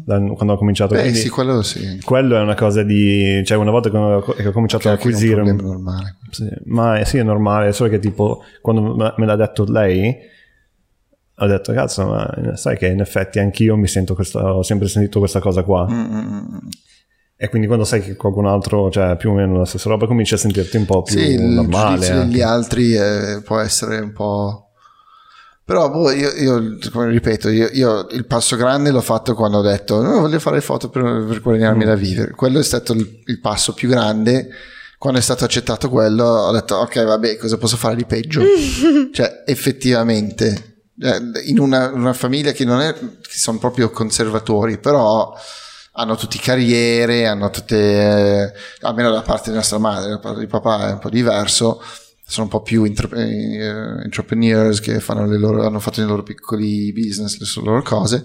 [0.05, 0.95] da- quando ho cominciato.
[0.95, 2.01] Beh, quindi sì, quello sì.
[2.05, 3.43] quello è una cosa di...
[3.45, 5.41] Cioè una volta che ho, che ho cominciato ad Che è un acquisire...
[5.43, 6.16] un- problema normale.
[6.30, 10.16] Sì, ma sì, è normale, solo che tipo quando me me l'ha detto lei
[11.38, 15.18] ho detto cazzo, ma sai che in effetti anch'io mi sento questa, ho sempre sentito
[15.18, 15.86] questa cosa qua.
[15.86, 16.16] Mm, mm,
[16.54, 16.58] mm.
[17.36, 20.32] E quindi quando sai che qualcun altro, cioè più o meno la stessa roba, cominci
[20.32, 21.98] a sentirti un po' più Sì, normale.
[21.98, 22.42] degli anche.
[22.42, 24.62] altri eh, può essere un po'...
[25.62, 29.62] Però boh, io, io, come ripeto, io, io il passo grande l'ho fatto quando ho
[29.62, 31.86] detto no, voglio fare foto per, per guadagnarmi Mm.
[31.88, 32.30] da vivere.
[32.30, 34.48] Quello è stato il, il passo più grande.
[34.99, 38.42] Quando è stato accettato quello, ho detto ok, vabbè, cosa posso fare di peggio?
[39.12, 45.34] cioè, effettivamente, eh, in una, una famiglia che non è, che sono proprio conservatori, però
[45.99, 50.47] hanno tutti carriere, hanno tutte, eh, almeno da parte di nostra madre, da parte di
[50.47, 51.82] papà è un po' diverso,
[52.26, 56.22] sono un po' più intra- eh, entrepreneurs che fanno le loro, hanno fatto i loro
[56.22, 58.24] piccoli business, le loro cose,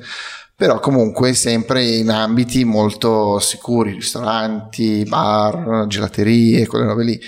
[0.61, 7.19] però comunque sempre in ambiti molto sicuri, ristoranti, bar, gelaterie, quelle robe lì.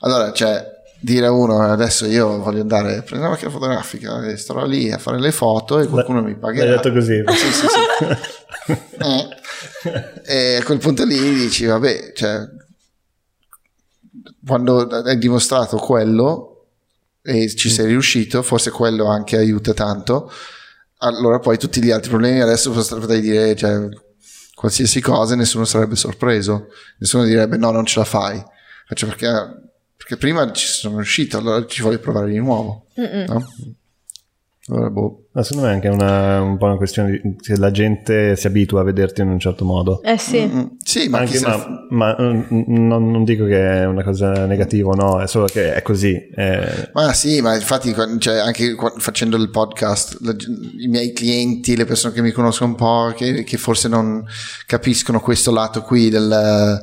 [0.00, 0.62] Allora, cioè,
[1.00, 4.92] dire a uno adesso io voglio andare a prendere una macchina fotografica e starò lì
[4.92, 6.66] a fare le foto e qualcuno mi pagherà.
[6.66, 7.24] L'hai detto così.
[7.26, 8.76] Sì, sì, sì.
[9.00, 9.28] Eh.
[10.26, 12.40] E a quel punto lì dici, vabbè, cioè,
[14.46, 16.66] quando hai dimostrato quello
[17.22, 20.30] e ci sei riuscito, forse quello anche aiuta tanto.
[20.98, 23.88] Allora poi tutti gli altri problemi adesso potrei dire, cioè,
[24.54, 26.68] qualsiasi cosa nessuno sarebbe sorpreso,
[26.98, 28.42] nessuno direbbe no, non ce la fai.
[28.86, 29.28] Faccio perché,
[29.96, 32.86] perché prima ci sono riuscito, allora ci voglio provare di nuovo.
[32.94, 33.46] No?
[34.66, 35.18] Allora, boh.
[35.32, 38.46] Ma secondo me è anche una, un po' una questione di, che la gente si
[38.46, 40.00] abitua a vederti in un certo modo.
[40.02, 40.40] Eh sì.
[40.46, 44.02] Mm, sì, ma, Anche- se ma, f- ma, mm, non, non dico che è una
[44.02, 46.14] cosa negativa o no, è solo che è così.
[46.34, 50.34] è- Ma sì, ma infatti cioè, anche facendo il podcast, la-
[50.78, 54.24] i miei clienti, le persone che mi conoscono un po', che, che forse non
[54.66, 56.80] capiscono questo lato qui del-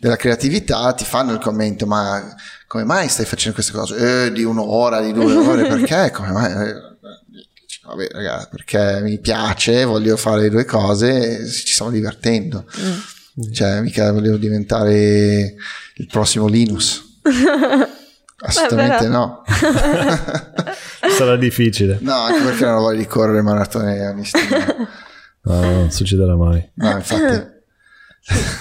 [0.00, 2.20] della creatività, ti fanno il commento, ma
[2.66, 4.24] come mai stai facendo queste cose?
[4.26, 6.10] Eh, di un'ora, di due ore, perché?
[6.12, 6.88] Come mai?
[7.90, 12.64] Vabbè, ragazzi, perché mi piace, voglio fare le due cose e ci stiamo divertendo.
[13.52, 15.54] Cioè, mica volevo diventare
[15.96, 17.18] il prossimo Linus.
[18.42, 19.42] Assolutamente no.
[21.10, 21.98] Sarà difficile.
[22.00, 24.66] No, anche perché non di correre maratone a Mistina.
[25.42, 26.70] No, non succederà mai.
[26.74, 27.58] No, infatti.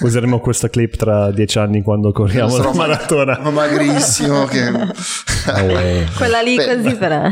[0.01, 3.37] Useremo questa clip tra dieci anni quando corriamo la maratona.
[3.43, 4.63] ma magrissimo che...
[5.45, 5.63] Ah.
[6.17, 7.29] Quella lì Beh, così però.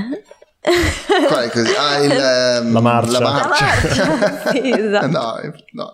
[1.27, 1.71] Qual è così?
[1.77, 3.11] Ah, il, ehm, La marcia.
[3.11, 3.65] La La marcia.
[3.65, 4.51] marcia.
[4.51, 5.07] Sì, esatto.
[5.07, 5.35] No,
[5.73, 5.91] no,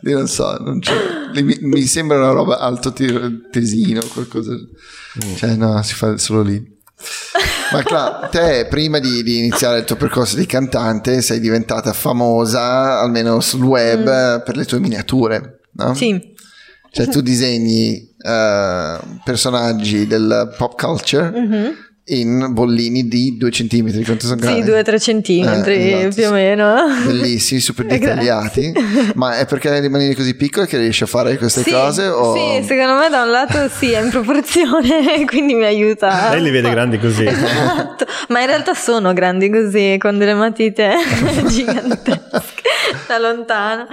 [0.00, 0.94] lì non so, non c'è.
[1.32, 4.52] lì mi, mi sembra una roba alto te- tesino, qualcosa.
[5.36, 6.76] Cioè, no, si fa solo lì.
[7.72, 12.98] Ma Cla, te prima di, di iniziare il tuo percorso di cantante sei diventata famosa,
[13.00, 15.94] almeno sul web, per le tue miniature, no?
[15.94, 16.34] Sì.
[16.90, 21.74] Cioè tu disegni eh, personaggi del pop culture Mhm.
[22.08, 24.02] In bollini di 2 cm.
[24.04, 24.62] Quanto sono grandi?
[24.62, 26.74] Sì, 2-3 centimetri Eh, esatto, più o meno.
[27.06, 28.72] Bellissimi, super Eh, dettagliati.
[29.14, 32.06] Ma è perché manine così piccole che riesci a fare queste Sì, cose?
[32.06, 32.34] O...
[32.34, 36.30] sì, secondo me da un lato sì, è in proporzione, quindi mi aiuta.
[36.30, 37.24] Lei li vede grandi così.
[37.26, 40.94] Esatto, ma in realtà sono grandi così, con delle matite
[41.48, 42.62] gigantesche
[43.06, 43.86] da lontano.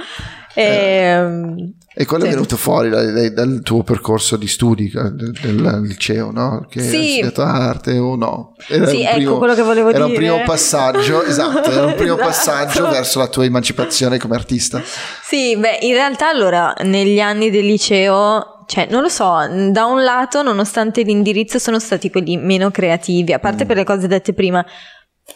[0.53, 2.29] Ehm, E quello Sì.
[2.29, 6.65] è venuto fuori dai- dal tuo percorso di studi eh, del, del liceo, no?
[6.69, 6.95] Che Sì.
[6.97, 8.53] hai studiato arte o no?
[8.67, 10.17] Era Sì, un ecco quello che volevo era un dire.
[10.25, 12.27] primo passaggio, esatto, era un primo Esatto.
[12.27, 14.81] passaggio verso la tua emancipazione come artista.
[15.23, 19.33] Sì, beh, in realtà allora negli anni del liceo, cioè non lo so,
[19.71, 24.07] da un lato nonostante l'indirizzo sono stati quelli meno creativi, a parte per le cose
[24.07, 24.65] dette prima,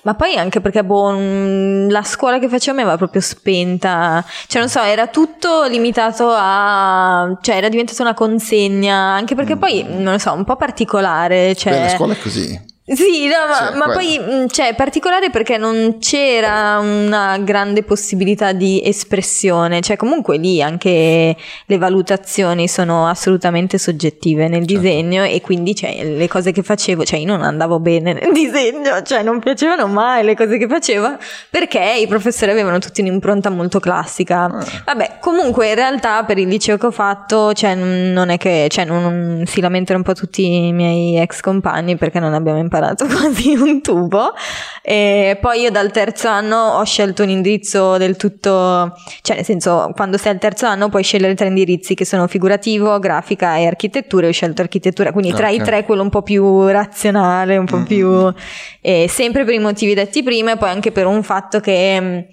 [0.04, 4.62] ma poi anche perché boh, mm, la scuola che facevo mi aveva proprio spenta, cioè
[4.62, 10.14] non so, era tutto limitato a, cioè era diventata una consegna, anche perché poi non
[10.14, 11.72] lo so, un po' particolare, cioè...
[11.74, 12.69] Beh, la scuola è così.
[12.96, 18.52] Sì, no, ma, Sì, ma poi cioè, è particolare perché non c'era una grande possibilità
[18.52, 21.36] di espressione, cioè comunque lì anche
[21.66, 24.82] le valutazioni sono assolutamente soggettive nel Certo.
[24.82, 29.02] disegno e quindi cioè, le cose che facevo, cioè io non andavo bene nel disegno,
[29.04, 31.18] cioè non piacevano mai le cose che facevo
[31.50, 34.46] perché i professori avevano tutti un'impronta molto classica.
[34.46, 34.66] Ah.
[34.86, 38.86] Vabbè, comunque in realtà per il liceo che ho fatto, cioè non è che cioè,
[38.86, 42.78] non, non- si lamentano un po' tutti i miei ex compagni perché non abbiamo imparato
[43.08, 44.34] quasi un tubo.
[44.82, 49.92] E poi io dal terzo anno ho scelto un indirizzo del tutto, cioè nel senso,
[49.96, 54.24] quando sei al terzo anno puoi scegliere tre indirizzi che sono figurativo, grafica e architettura.
[54.26, 57.78] Io ho scelto architettura, quindi tra i tre quello un po' più razionale, un po'
[57.80, 57.84] Mm.
[57.84, 58.34] più
[58.82, 62.26] eh, sempre per i motivi detti prima e poi anche per un fatto che mh,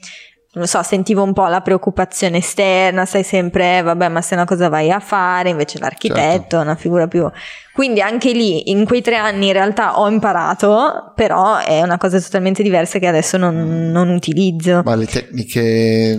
[0.57, 4.33] non lo so, sentivo un po' la preoccupazione esterna, sai sempre, eh, vabbè, ma se
[4.33, 6.57] una cosa vai a fare, invece l'architetto Certo.
[6.59, 7.31] è una figura più...
[7.75, 12.19] Quindi anche lì, in quei tre anni in realtà ho imparato, però è una cosa
[12.19, 14.81] totalmente diversa che adesso non, non utilizzo.
[14.83, 16.17] Ma le tecniche,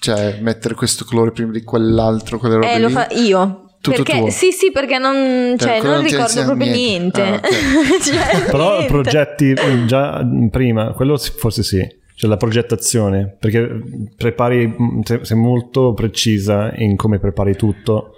[0.00, 3.66] cioè mettere questo colore prima di quell'altro, quelle robe Eh, lo lì, fa io.
[3.82, 4.30] Tutto perché, tuo?
[4.30, 7.22] Sì, sì, perché non, Cioè, cioè, non non ricordo proprio niente.
[7.22, 7.46] niente.
[7.46, 8.86] Ah, Cioè, Però niente.
[8.86, 12.00] progetti già prima, quello forse sì.
[12.14, 13.68] Cioè la progettazione, perché
[14.16, 18.16] prepari, mm, sei molto precisa in come prepari tutto.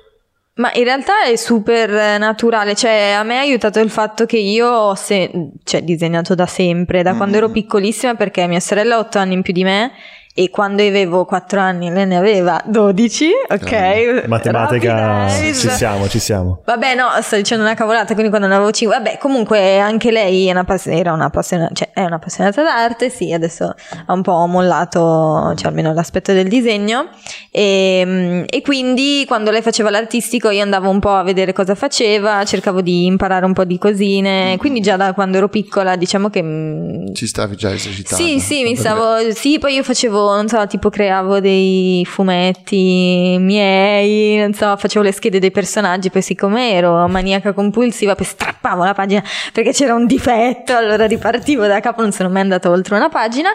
[0.57, 4.39] Ma in realtà è super eh, naturale, cioè a me ha aiutato il fatto che
[4.39, 5.31] io ho se-
[5.65, 7.53] cioè, disegnato da sempre, da quando ero Mm.
[7.53, 9.91] piccolissima perché mia sorella ha 8 anni in più di me
[10.37, 14.25] e quando avevo 4 anni lei ne aveva 12, ok?
[14.27, 16.61] Matematica, eh, ci siamo, ci siamo.
[16.65, 20.49] Vabbè, no, sto dicendo una cavolata, quindi quando ne avevo 5, vabbè, comunque anche lei
[20.49, 23.75] è una pass- era una appassionata, cioè è un'appassionata d'arte, sì, adesso
[24.07, 27.11] ha un po' mollato, cioè almeno l'aspetto del disegno,
[27.53, 32.45] e, e quindi quando lei faceva l'artistico io andavo un po' a vedere cosa faceva,
[32.45, 36.43] cercavo di imparare un po' di cosine, quindi già da quando ero piccola diciamo che...
[36.43, 38.25] mm, ci stavi già esercitando.
[38.25, 39.31] sì, sì, mi stavo.
[39.33, 45.13] Sì, poi io facevo, non so, tipo creavo dei fumetti miei, non so, facevo le
[45.13, 49.23] schede dei personaggi, poi siccome ero maniaca compulsiva, poi strappavo la pagina
[49.53, 53.51] perché c'era un difetto, allora ripartivo da capo, non sono mai andata oltre una pagina.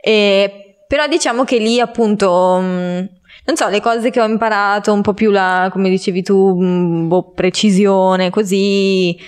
[0.00, 2.58] E, però diciamo che lì appunto.
[2.60, 3.08] mh,
[3.46, 7.08] non so, le cose che ho imparato, un po' più la, come dicevi tu, mh,
[7.08, 9.18] boh, precisione, così,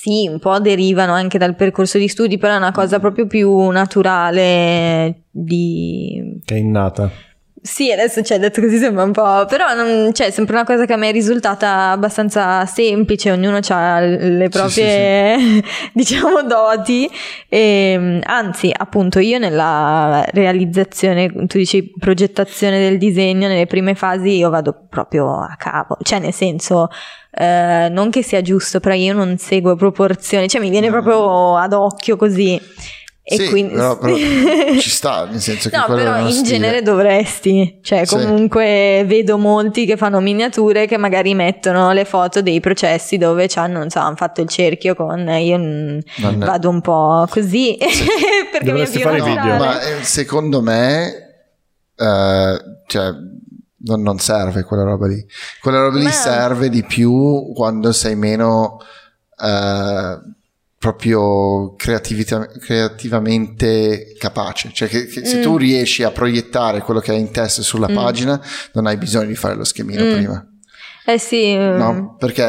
[0.00, 3.68] sì, un po' derivano anche dal percorso di studi, però è una cosa proprio più
[3.68, 6.40] naturale di...
[6.42, 7.10] Che è innata.
[7.62, 10.64] Sì, adesso ci hai detto così sembra un po', però non, cioè, è sempre una
[10.64, 17.06] cosa che a me è risultata abbastanza semplice, ognuno ha le proprie, diciamo, doti,
[17.50, 24.48] e, anzi, appunto, io nella realizzazione, tu dici progettazione del disegno, nelle prime fasi io
[24.48, 26.88] vado proprio a capo, cioè nel senso...
[27.32, 31.74] eh, non che sia giusto, però io non seguo proporzioni, cioè mi viene proprio ad
[31.74, 32.58] occhio così.
[33.32, 34.16] E Sì, quindi però, però
[34.80, 36.48] ci sta, nel senso che No, quello però in stile.
[36.48, 38.16] genere dovresti, cioè Sì.
[38.16, 43.78] comunque vedo molti che fanno miniature che magari mettono le foto dei processi dove c'hanno,
[43.78, 47.76] non so, hanno fatto il cerchio con io è- vado un po' così
[48.50, 49.56] perché Dovresti mi fare avvio i a video.
[49.58, 51.06] Ma eh, secondo me,
[51.96, 52.58] eh,
[52.88, 53.10] cioè,
[53.82, 55.24] non, non serve quella roba lì.
[55.60, 58.78] Quella roba lì Ma- serve di più quando sei meno
[59.40, 60.18] eh,
[60.80, 64.70] proprio creativamente capace.
[64.72, 65.42] Cioè, che, che se Mm.
[65.42, 67.94] tu riesci a proiettare quello che hai in testa sulla Mm.
[67.94, 68.40] pagina,
[68.72, 70.12] non hai bisogno di fare lo schemino Mm.
[70.14, 70.42] prima.
[71.04, 72.46] Eh sì, mm, No, perché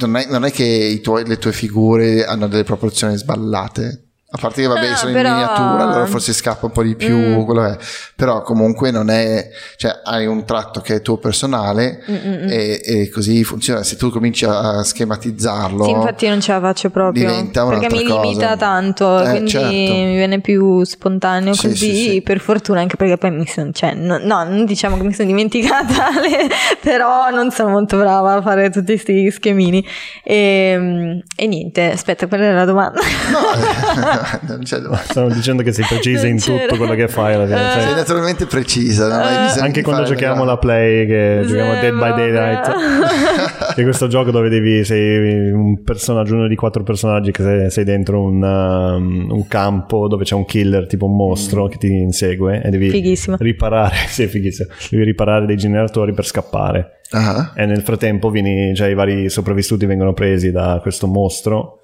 [0.00, 4.08] non è, non è che i tuoi- le tue figure hanno delle proporzioni sballate.
[4.32, 6.94] A parte che vabbè No, sono però- in miniatura, allora forse scappa un po' di
[6.94, 7.42] più Mm.
[7.44, 7.76] quello è.
[8.14, 12.48] Però comunque non è, cioè hai un tratto che è tuo personale Mm-mm.
[12.48, 13.82] e, e così funziona.
[13.82, 17.26] Se tu cominci a schematizzarlo, Sì, infatti io non ce la faccio proprio.
[17.28, 18.56] diventa perché mi un'altra limita cosa.
[18.56, 19.68] tanto, Eh, quindi certo.
[19.68, 22.22] mi viene più spontaneo Sì, così, sì, sì.
[22.22, 25.26] per fortuna, anche perché poi mi sono, cioè, no, no, non diciamo che mi sono
[25.26, 26.48] dimenticata, le-
[26.80, 29.84] però non sono molto brava a fare tutti questi schemini.
[30.22, 33.00] E, e niente, aspetta, qual era la domanda?
[33.00, 34.18] no,
[34.48, 35.04] non c'è domanda.
[35.04, 37.58] Stavo dicendo che sei precisa in tutto quello che fai alla fine.
[37.72, 39.42] Cioè, Sei naturalmente precisa, non hai Eh.
[39.46, 42.14] bisogno anche quando giochiamo la play, che Sì, giochiamo Dead by.
[42.14, 42.70] Daylight,
[43.74, 47.70] che è questo gioco dove devi, sei un personaggio, uno di quattro personaggi che sei,
[47.70, 51.88] sei dentro un, um, un campo dove c'è un killer, tipo un mostro che ti
[51.88, 53.36] insegue e devi Fighissimo.
[53.38, 57.00] riparare, sì, fighissimo, devi riparare dei generatori per scappare.
[57.12, 61.79] Ah, E nel frattempo vieni, cioè, i vari sopravvissuti vengono presi da questo mostro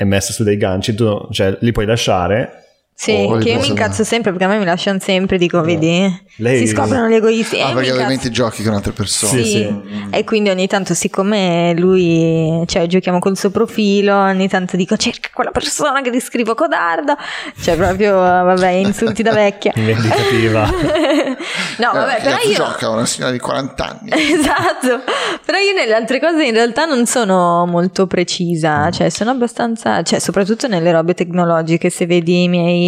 [0.00, 2.67] e messi su dei ganci, tu cioè, li puoi lasciare.
[3.00, 6.12] Sì, Oh, che io mi incazzo sempre perché a me mi lasciano sempre, dico, vedi,
[6.38, 7.60] Lei- si scoprono gli egoisti.
[7.60, 9.40] Ah, mi perché ovviamente giochi con altre persone.
[9.40, 10.06] Sì, Sì, sì.
[10.10, 15.28] e quindi ogni tanto, siccome lui, cioè, giochiamo col suo profilo, ogni tanto dico cerca
[15.32, 17.14] quella persona che descrivo codardo,
[17.60, 19.70] cioè, proprio, vabbè, insulti da vecchia.
[19.78, 20.64] Vendicativa.
[21.78, 22.54] no, vabbè, Eh, però io.
[22.54, 24.10] gioca una signora di 40 anni.
[24.38, 25.02] Esatto,
[25.44, 30.18] però io nelle altre cose in realtà non sono molto precisa, cioè sono abbastanza, cioè
[30.18, 32.86] soprattutto nelle robe tecnologiche, se vedi i miei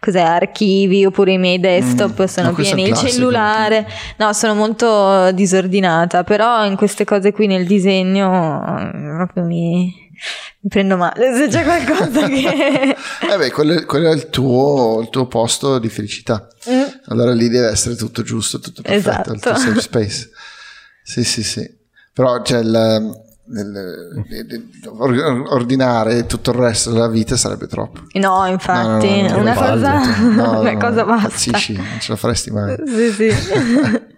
[0.00, 3.86] cos'è, archivi oppure i miei desktop Mm, sono pieni, il cellulare,
[4.18, 9.92] no, sono molto disordinata, però in queste cose qui nel disegno eh, proprio mi,
[10.60, 12.96] mi prendo male, se c'è qualcosa che...
[13.32, 16.46] Eh beh, quello, quello è il tuo, il tuo posto di felicità.
[16.70, 16.82] Mm.
[17.06, 19.68] Allora lì deve essere tutto giusto, tutto perfetto, il tuo Esatto.
[19.68, 20.30] safe space.
[21.02, 21.68] Sì, sì, sì.
[22.12, 23.10] Però c'è il,
[23.48, 28.00] il- il- or- ordinare tutto il resto della vita sarebbe troppo.
[28.12, 31.26] No, infatti, No, no, no, una cosa, una no, cosa basta.
[31.26, 32.76] impazzisci, non ce la faresti mai.
[32.86, 33.30] Sì, sì.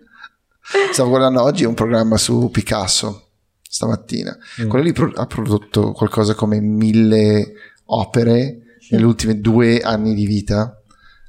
[0.92, 3.28] Stavo guardando oggi un programma su Picasso
[3.62, 4.36] stamattina.
[4.62, 4.68] Mm.
[4.68, 7.52] Quello lì pro- ha prodotto qualcosa come mille
[7.86, 8.58] opere
[8.90, 10.80] negli ultimi due anni di vita.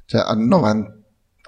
[0.06, 0.94] Cioè ha 90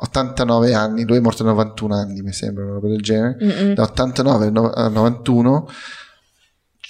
[0.01, 3.37] 89 anni, lui è morto a 91 anni, mi sembra, una roba del genere.
[3.43, 3.75] Mm-mm.
[3.75, 5.69] Da 89 no- a 91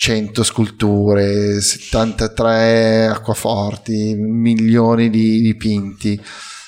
[0.00, 6.20] 100 sculture, 73 acquaforti, milioni di dipinti.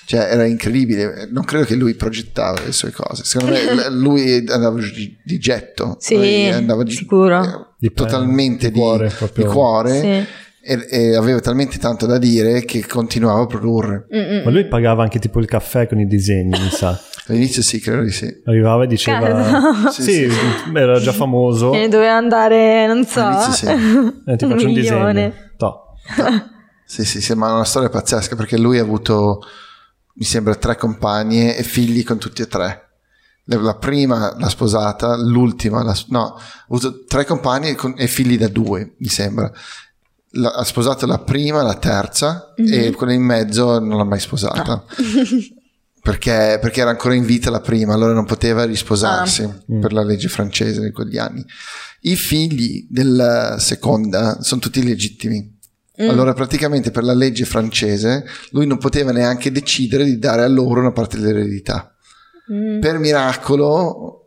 [0.05, 1.29] Cioè, era incredibile.
[1.31, 3.23] Non credo che lui progettava le sue cose.
[3.25, 5.97] Secondo me lui andava giù di, di getto.
[6.01, 7.41] Sì, andava giù- sicuro.
[7.45, 10.01] eh, Di- totalmente di di, cuore, di cuore.
[10.01, 10.27] Sì.
[10.63, 14.07] E, e aveva talmente tanto da dire che continuava a produrre.
[14.13, 14.43] Mm-mm.
[14.45, 17.01] Ma lui pagava anche tipo il caffè con i disegni, mi sa.
[17.27, 18.29] All'inizio sì, credo di sì.
[18.45, 19.29] Arrivava e diceva...
[19.29, 19.91] Cazzo.
[20.03, 20.37] Sì, Sì, sì.
[20.75, 21.73] era già famoso.
[21.75, 23.67] E doveva andare, non so, All'inizio sì.
[24.31, 24.97] Eh, ti un faccio un disegno.
[25.07, 25.53] milione.
[25.57, 25.95] Toh.
[26.85, 29.41] Sì, sì, sì, ma è una storia pazzesca perché lui ha avuto,
[30.15, 32.85] mi sembra, tre compagne e figli con tutti e tre.
[33.45, 38.37] La la prima l'ha sposata, l'ultima, l'ha- no, ha avuto tre compagne con- e figli
[38.39, 39.51] da due, mi sembra.
[40.33, 44.85] La- ha sposato la prima, la terza e quella in mezzo non l'ha mai sposata.
[46.03, 49.49] Perché, perché era ancora in vita la prima, allora non poteva risposarsi
[49.81, 51.45] per la legge francese di quegli anni.
[52.03, 55.59] I figli della seconda sono tutti legittimi.
[55.99, 60.81] Allora, praticamente per la legge francese, lui non poteva neanche decidere di dare a loro
[60.81, 61.95] una parte dell'eredità.
[62.51, 62.81] Mm.
[62.81, 64.20] Per miracolo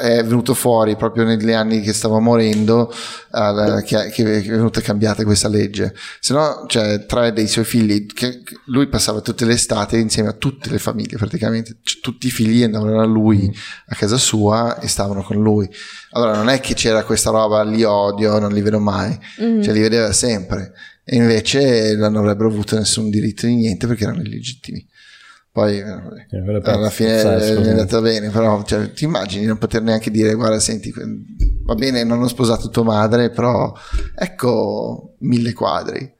[0.00, 2.92] è venuto fuori proprio negli anni che stava morendo
[3.32, 5.94] eh, che, che è venuta cambiata questa legge.
[6.20, 10.32] Se no, cioè, tre dei suoi figli, che lui passava tutte le estate insieme a
[10.32, 13.50] tutte le famiglie, praticamente Cioè, tutti i figli andavano da lui
[13.86, 15.68] a casa sua e stavano con lui.
[16.10, 19.62] Allora, non è che c'era questa roba, li odio, non li vedo mai, Mm.
[19.62, 20.72] cioè li vedeva sempre.
[21.04, 24.86] E invece non avrebbero avuto nessun diritto di niente perché erano illegittimi.
[25.50, 25.82] Poi eh,
[26.30, 27.70] Eh, alla fine pazzesco, è sì.
[27.70, 30.92] andata bene, però cioè, ti immagini non poter neanche dire guarda senti
[31.64, 33.72] va bene non ho sposato tua madre però
[34.14, 36.14] ecco mille quadri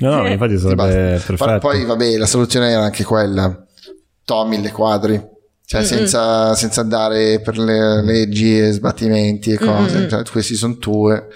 [0.00, 1.58] No, no, infatti Ti sarebbe perfetto.
[1.58, 3.64] poi vabbè la soluzione era anche quella
[4.24, 5.20] to mille quadri
[5.64, 10.08] cioè senza, senza andare per le leggi e sbattimenti e cose Mm-mm.
[10.08, 11.28] cioè, questi sono tue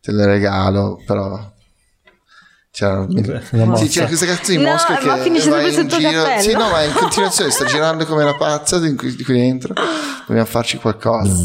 [0.00, 1.38] te le regalo però
[2.78, 3.00] c'era
[3.50, 3.82] Una mossa.
[3.84, 6.22] sì, c'era questa cazzo di No, mosca ma che finisce va sempre in sotto giro.
[6.22, 6.42] cappello.
[6.42, 9.74] Sì, no, ma in continuazione sta girando come una pazza di qui, di qui dentro.
[10.26, 11.32] Dobbiamo farci qualcosa.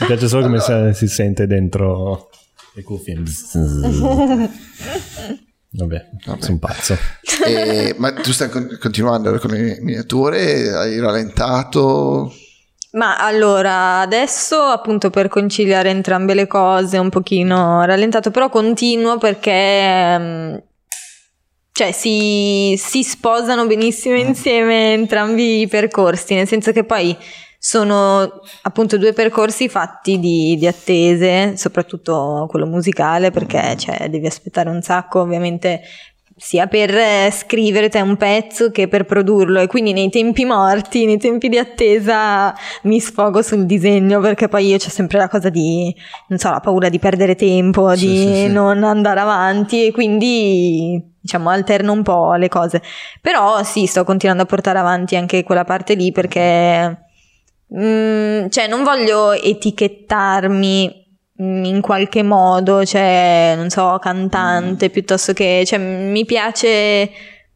[0.00, 2.28] Mi piace solo come se- si sente dentro
[2.74, 3.22] le cuffie.
[5.70, 6.08] Vabbè,
[6.40, 6.96] sono pazzo.
[7.44, 10.72] E- ma tu stai con- continuando con le miniature?
[10.74, 12.32] Hai rallentato?
[12.92, 20.18] Ma allora, adesso appunto per conciliare entrambe le cose un pochino rallentato, però continuo perché
[20.18, 20.56] mm,
[21.72, 27.16] cioè si, si sposano benissimo insieme entrambi i percorsi, nel senso che poi
[27.60, 34.70] sono appunto due percorsi fatti di, di attese, soprattutto quello musicale, perché cioè, devi aspettare
[34.70, 35.82] un sacco, ovviamente
[36.38, 41.04] sia per eh, scrivere te un pezzo che per produrlo e quindi nei tempi morti,
[41.04, 45.48] nei tempi di attesa mi sfogo sul disegno perché poi io ho sempre la cosa
[45.48, 45.92] di,
[46.28, 48.46] non so, la paura di perdere tempo, Sì, di sì, sì.
[48.46, 52.82] non andare avanti e quindi diciamo alterno un po' le cose.
[53.20, 57.06] Però sì, sto continuando a portare avanti anche quella parte lì perché
[57.76, 61.06] mm, cioè non voglio etichettarmi
[61.40, 63.98] in qualche modo, cioè non so, Mm.
[64.00, 67.10] cantante piuttosto che cioè mi piace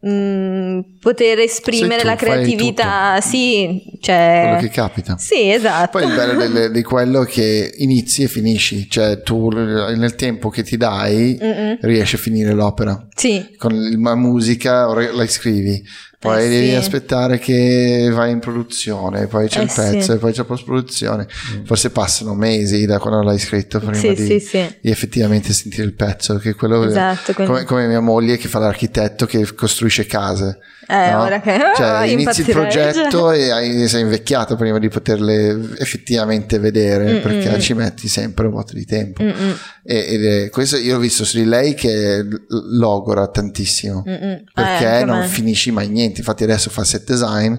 [0.06, 5.16] mm, poter esprimere tu, la creatività, sì, quello cioè che capita.
[5.18, 5.98] sì, esatto.
[5.98, 10.62] Poi il bello di quello è che inizi e finisci, cioè tu nel tempo che
[10.62, 11.78] ti dai Mm-mm.
[11.82, 13.06] riesci a finire l'opera.
[13.14, 15.82] Sì, Con la musica la scrivi,
[16.22, 16.74] poi Eh, devi sì.
[16.76, 20.10] aspettare che vai in produzione, poi c'è Eh, il pezzo sì.
[20.12, 21.26] e poi c'è post produzione.
[21.64, 24.76] Forse passano mesi da quando l'hai scritto prima sì, di, sì, sì.
[24.80, 28.60] di effettivamente sentire il pezzo, che quello Esatto, quindi- come, come mia moglie che fa
[28.60, 30.58] l'architetto che costruisce case.
[30.92, 31.22] Eh, no?
[31.22, 37.14] ora che- cioè, inizi il progetto e hai- sei invecchiato prima di poterle effettivamente vedere
[37.14, 39.22] Mm, perché ci metti sempre un botto di tempo.
[39.22, 44.30] Mm-mm, E, ed è- questo io ho visto su di lei che logora tantissimo mm-mm.
[44.30, 45.26] Eh, perché anche non me.
[45.26, 46.18] finisci mai niente.
[46.20, 47.54] Infatti, adesso fa set design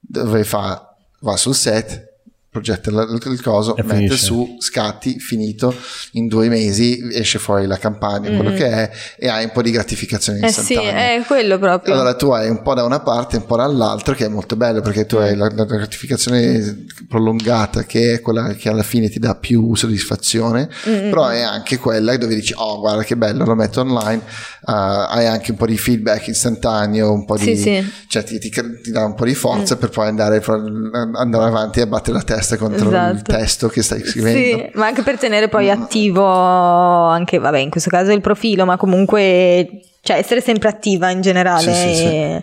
[0.00, 2.12] dove fa, va sul set,
[2.54, 4.16] progetta il, il coso, E mette finisce.
[4.24, 5.74] su, scatti, finito.
[6.12, 8.54] In due mesi esce fuori la campagna, quello Mm.
[8.54, 11.14] che è, e hai un po' di gratificazione Eh sì, istantanea.
[11.14, 11.94] è quello proprio.
[11.94, 14.54] Allora tu hai un po' da una parte e un po' dall'altra che è molto
[14.54, 19.18] bello perché tu hai la, la gratificazione prolungata che è quella che alla fine ti
[19.18, 21.10] dà più soddisfazione, Mm-mm.
[21.10, 24.22] però è anche quella dove dici oh guarda che bello lo metto online,
[24.66, 24.70] uh,
[25.08, 27.56] hai anche un po' di feedback istantaneo, un po' di...
[27.56, 27.92] Sì, sì.
[28.06, 31.86] cioè ti, ti- ti dà un po' di forza per poi andare, andare avanti e
[31.88, 33.32] battere la testa contro il Esatto.
[33.32, 34.38] testo che stai scrivendo.
[34.58, 38.76] Sì, ma anche per tenere poi attivo anche, vabbè, in questo caso il profilo, ma
[38.76, 39.68] comunque,
[40.02, 41.72] cioè essere sempre attiva in generale.
[41.72, 42.42] Sì, sì, sì.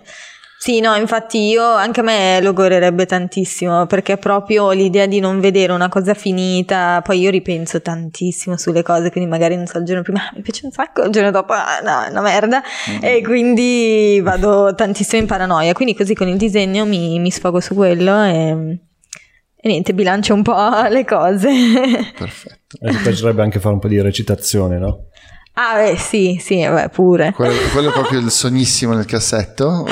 [0.62, 5.72] Sì, no, infatti io anche a me logorerebbe tantissimo perché proprio l'idea di non vedere
[5.74, 10.04] una cosa finita, poi io ripenso tantissimo sulle cose, quindi magari non so il giorno
[10.04, 12.62] prima "Ah, mi piace un sacco, il giorno dopo ah, no, è una merda
[13.02, 17.74] e quindi vado tantissimo in paranoia, quindi così con il disegno mi, mi sfogo su
[17.74, 18.78] quello e,
[19.62, 21.50] e niente, bilancio un po' le cose.
[22.18, 22.78] Perfetto.
[22.82, 25.06] E ti piacerebbe anche fare un po' di recitazione, no?
[25.54, 27.32] ah, beh, sì, sì, beh, pure.
[27.34, 29.86] Quello, quello è proprio il sognissimo nel cassetto o,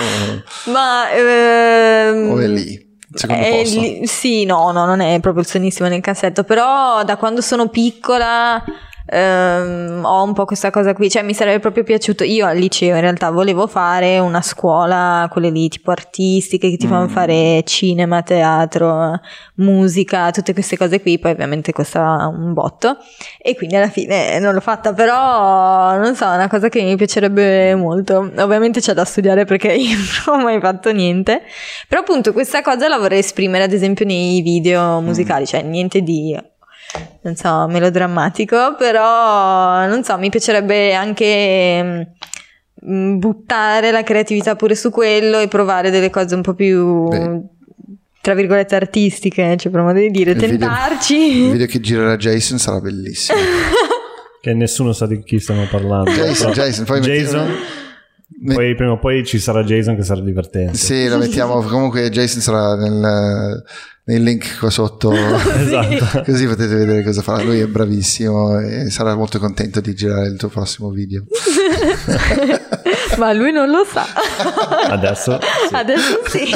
[0.71, 2.87] Ma ehm, o è lì?
[3.11, 3.79] Secondo è posto?
[3.79, 7.67] lì- sì, no, no, non è proprio il sonissimo nel cassetto, però da quando sono
[7.67, 8.63] piccola
[9.09, 12.95] ehm, ho un po' questa cosa qui, cioè mi sarebbe proprio piaciuto, io al liceo
[12.95, 17.09] in realtà volevo fare una scuola, quelle lì tipo artistiche che ti fanno Mm.
[17.09, 19.19] fare cinema, teatro,
[19.55, 22.97] musica, tutte queste cose qui, poi ovviamente costa un botto.
[23.41, 26.95] E quindi alla fine non l'ho fatta, però non so, è una cosa che mi
[26.95, 29.97] piacerebbe molto, ovviamente c'è da studiare perché io
[30.27, 31.41] non ho mai fatto niente,
[31.87, 36.37] però appunto questa cosa la vorrei esprimere ad esempio nei video musicali, cioè niente di
[37.21, 42.13] non so, melodrammatico, però non so, mi piacerebbe anche
[42.85, 47.41] mm, buttare la creatività pure su quello e provare delle cose un po' più Beh.
[48.21, 51.49] tra virgolette artistiche, cioè per modo di dire, Il video- Il tentarci.
[51.51, 53.37] video che girerà Jason sarà bellissimo.
[54.41, 56.11] Che nessuno sa di chi stiamo parlando.
[56.11, 57.61] Jason, Però- Jason, poi Jason, metti-
[58.53, 60.77] poi prima o poi ci sarà Jason che sarà divertente.
[60.77, 61.61] Sì, lo mettiamo.
[61.67, 63.63] Comunque, Jason sarà nel,
[64.05, 65.11] nel link qua sotto.
[65.59, 66.23] Esatto.
[66.23, 67.43] Così potete vedere cosa farà.
[67.43, 71.25] Lui è bravissimo e sarà molto contento di girare il tuo prossimo video.
[73.17, 74.05] Ma lui non lo sa.
[74.89, 75.75] Adesso sì.
[75.75, 76.49] Adesso sì.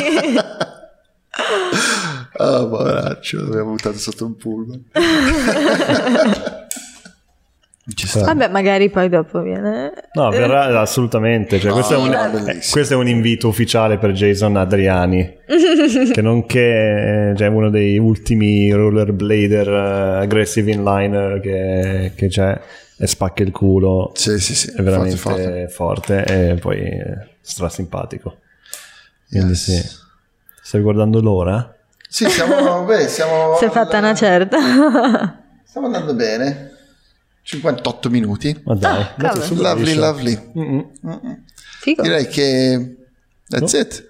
[2.38, 4.84] Oh, poveraccio, l'abbiamo buttato sotto un pullman.
[7.94, 8.24] Ci sta.
[8.24, 9.92] Vabbè, magari poi dopo viene.
[10.16, 11.60] No, verrà assolutamente.
[11.60, 12.50] Cioè, No, questo, è un, no, bellissimo.
[12.52, 15.38] eh, questo è un invito ufficiale per Jason Adriani,
[16.12, 22.60] che nonché è cioè, uno dei ultimi rollerblader eh, aggressive inliner che, che c'è
[22.96, 24.12] e spacca il culo.
[24.14, 24.72] Sì, sì, sì.
[24.76, 26.50] È veramente forte, forte, forte.
[26.52, 28.38] e poi è stra simpatico.
[29.30, 29.64] Quindi Yes.
[29.64, 30.02] sì.
[30.62, 31.76] Stai guardando l'ora?
[32.08, 32.84] Sì, siamo.
[32.86, 33.56] Beh, siamo.
[33.58, 34.58] Si è fatta una certa.
[35.66, 36.72] Stiamo andando bene.
[37.44, 38.60] 58 minuti.
[38.66, 40.52] Ma dai, Ah, Lovely, lovely.
[40.58, 40.86] Mm-mm.
[42.02, 42.96] Direi che.
[43.50, 43.80] That's No.
[43.80, 44.10] it.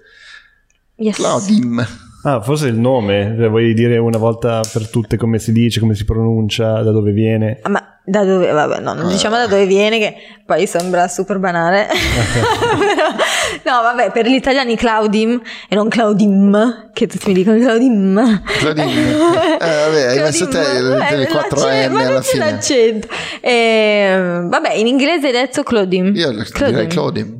[0.96, 1.16] Yes.
[1.16, 1.86] Claudim.
[2.22, 5.94] Ah, forse il nome, cioè, vuoi dire una volta per tutte come si dice, come
[5.94, 7.58] si pronuncia, da dove viene?
[7.62, 10.14] Ah, Ma da dove, vabbè, no, non diciamo da dove viene, che
[10.46, 11.86] poi sembra super banale.
[13.64, 18.42] No, vabbè, per gli italiani Claudim e non Claudim, che tutti mi dicono Claudim.
[18.58, 19.12] Claudine.
[19.64, 22.28] Eh, vabbè, hai messo te il- Vabbè, le 4 l'accento- M ma alla non c'è
[22.28, 22.44] fine.
[22.50, 23.08] l'accento.
[23.40, 26.14] Eh, vabbè, in inglese hai detto Claudim.
[26.14, 27.38] Io direi Claudine.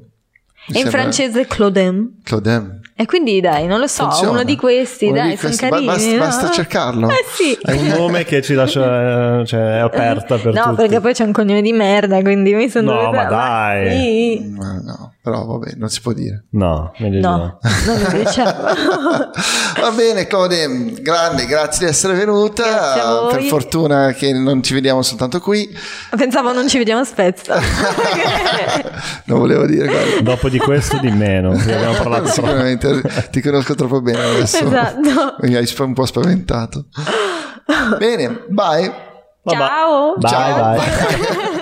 [0.68, 2.20] Mi E in francese Claudem.
[2.22, 2.80] Claudem.
[2.96, 4.30] E quindi dai, non lo so, Funziona.
[4.30, 5.68] uno di questi, Uno dai, di sono questi.
[5.68, 5.86] carini.
[5.86, 6.18] Basta- no?
[6.18, 7.08] basta cercarlo.
[7.10, 7.58] Eh sì.
[7.60, 10.76] È un nome che ci lascia, eh, cioè è aperta per no, tutti.
[10.76, 13.98] perché poi c'è un cognome di merda, quindi mi sono No, dovuta- ma dai.
[13.98, 14.54] Sì.
[14.56, 16.44] Ma no, però vabbè, non si può dire.
[16.50, 17.58] No, meglio No, no.
[17.86, 18.50] non lo diciamo.
[19.80, 23.28] Va bene, Claude, grande, grazie di essere venuta.
[23.30, 25.66] Per fortuna che non ci vediamo soltanto qui.
[26.14, 27.58] Pensavo non ci vediamo a Spezza.
[29.24, 30.20] non volevo dire quello.
[30.20, 32.26] Dopo di questo di meno, abbiamo parlato.
[32.26, 33.00] Sicuramente
[33.30, 34.58] ti conosco troppo bene adesso.
[34.66, 35.36] Esatto.
[35.40, 36.88] Mi hai un po' spaventato.
[37.96, 38.92] Bene, bye.
[39.46, 40.16] Ciao.
[40.18, 40.74] Bye, Ciao.
[40.76, 41.52] bye.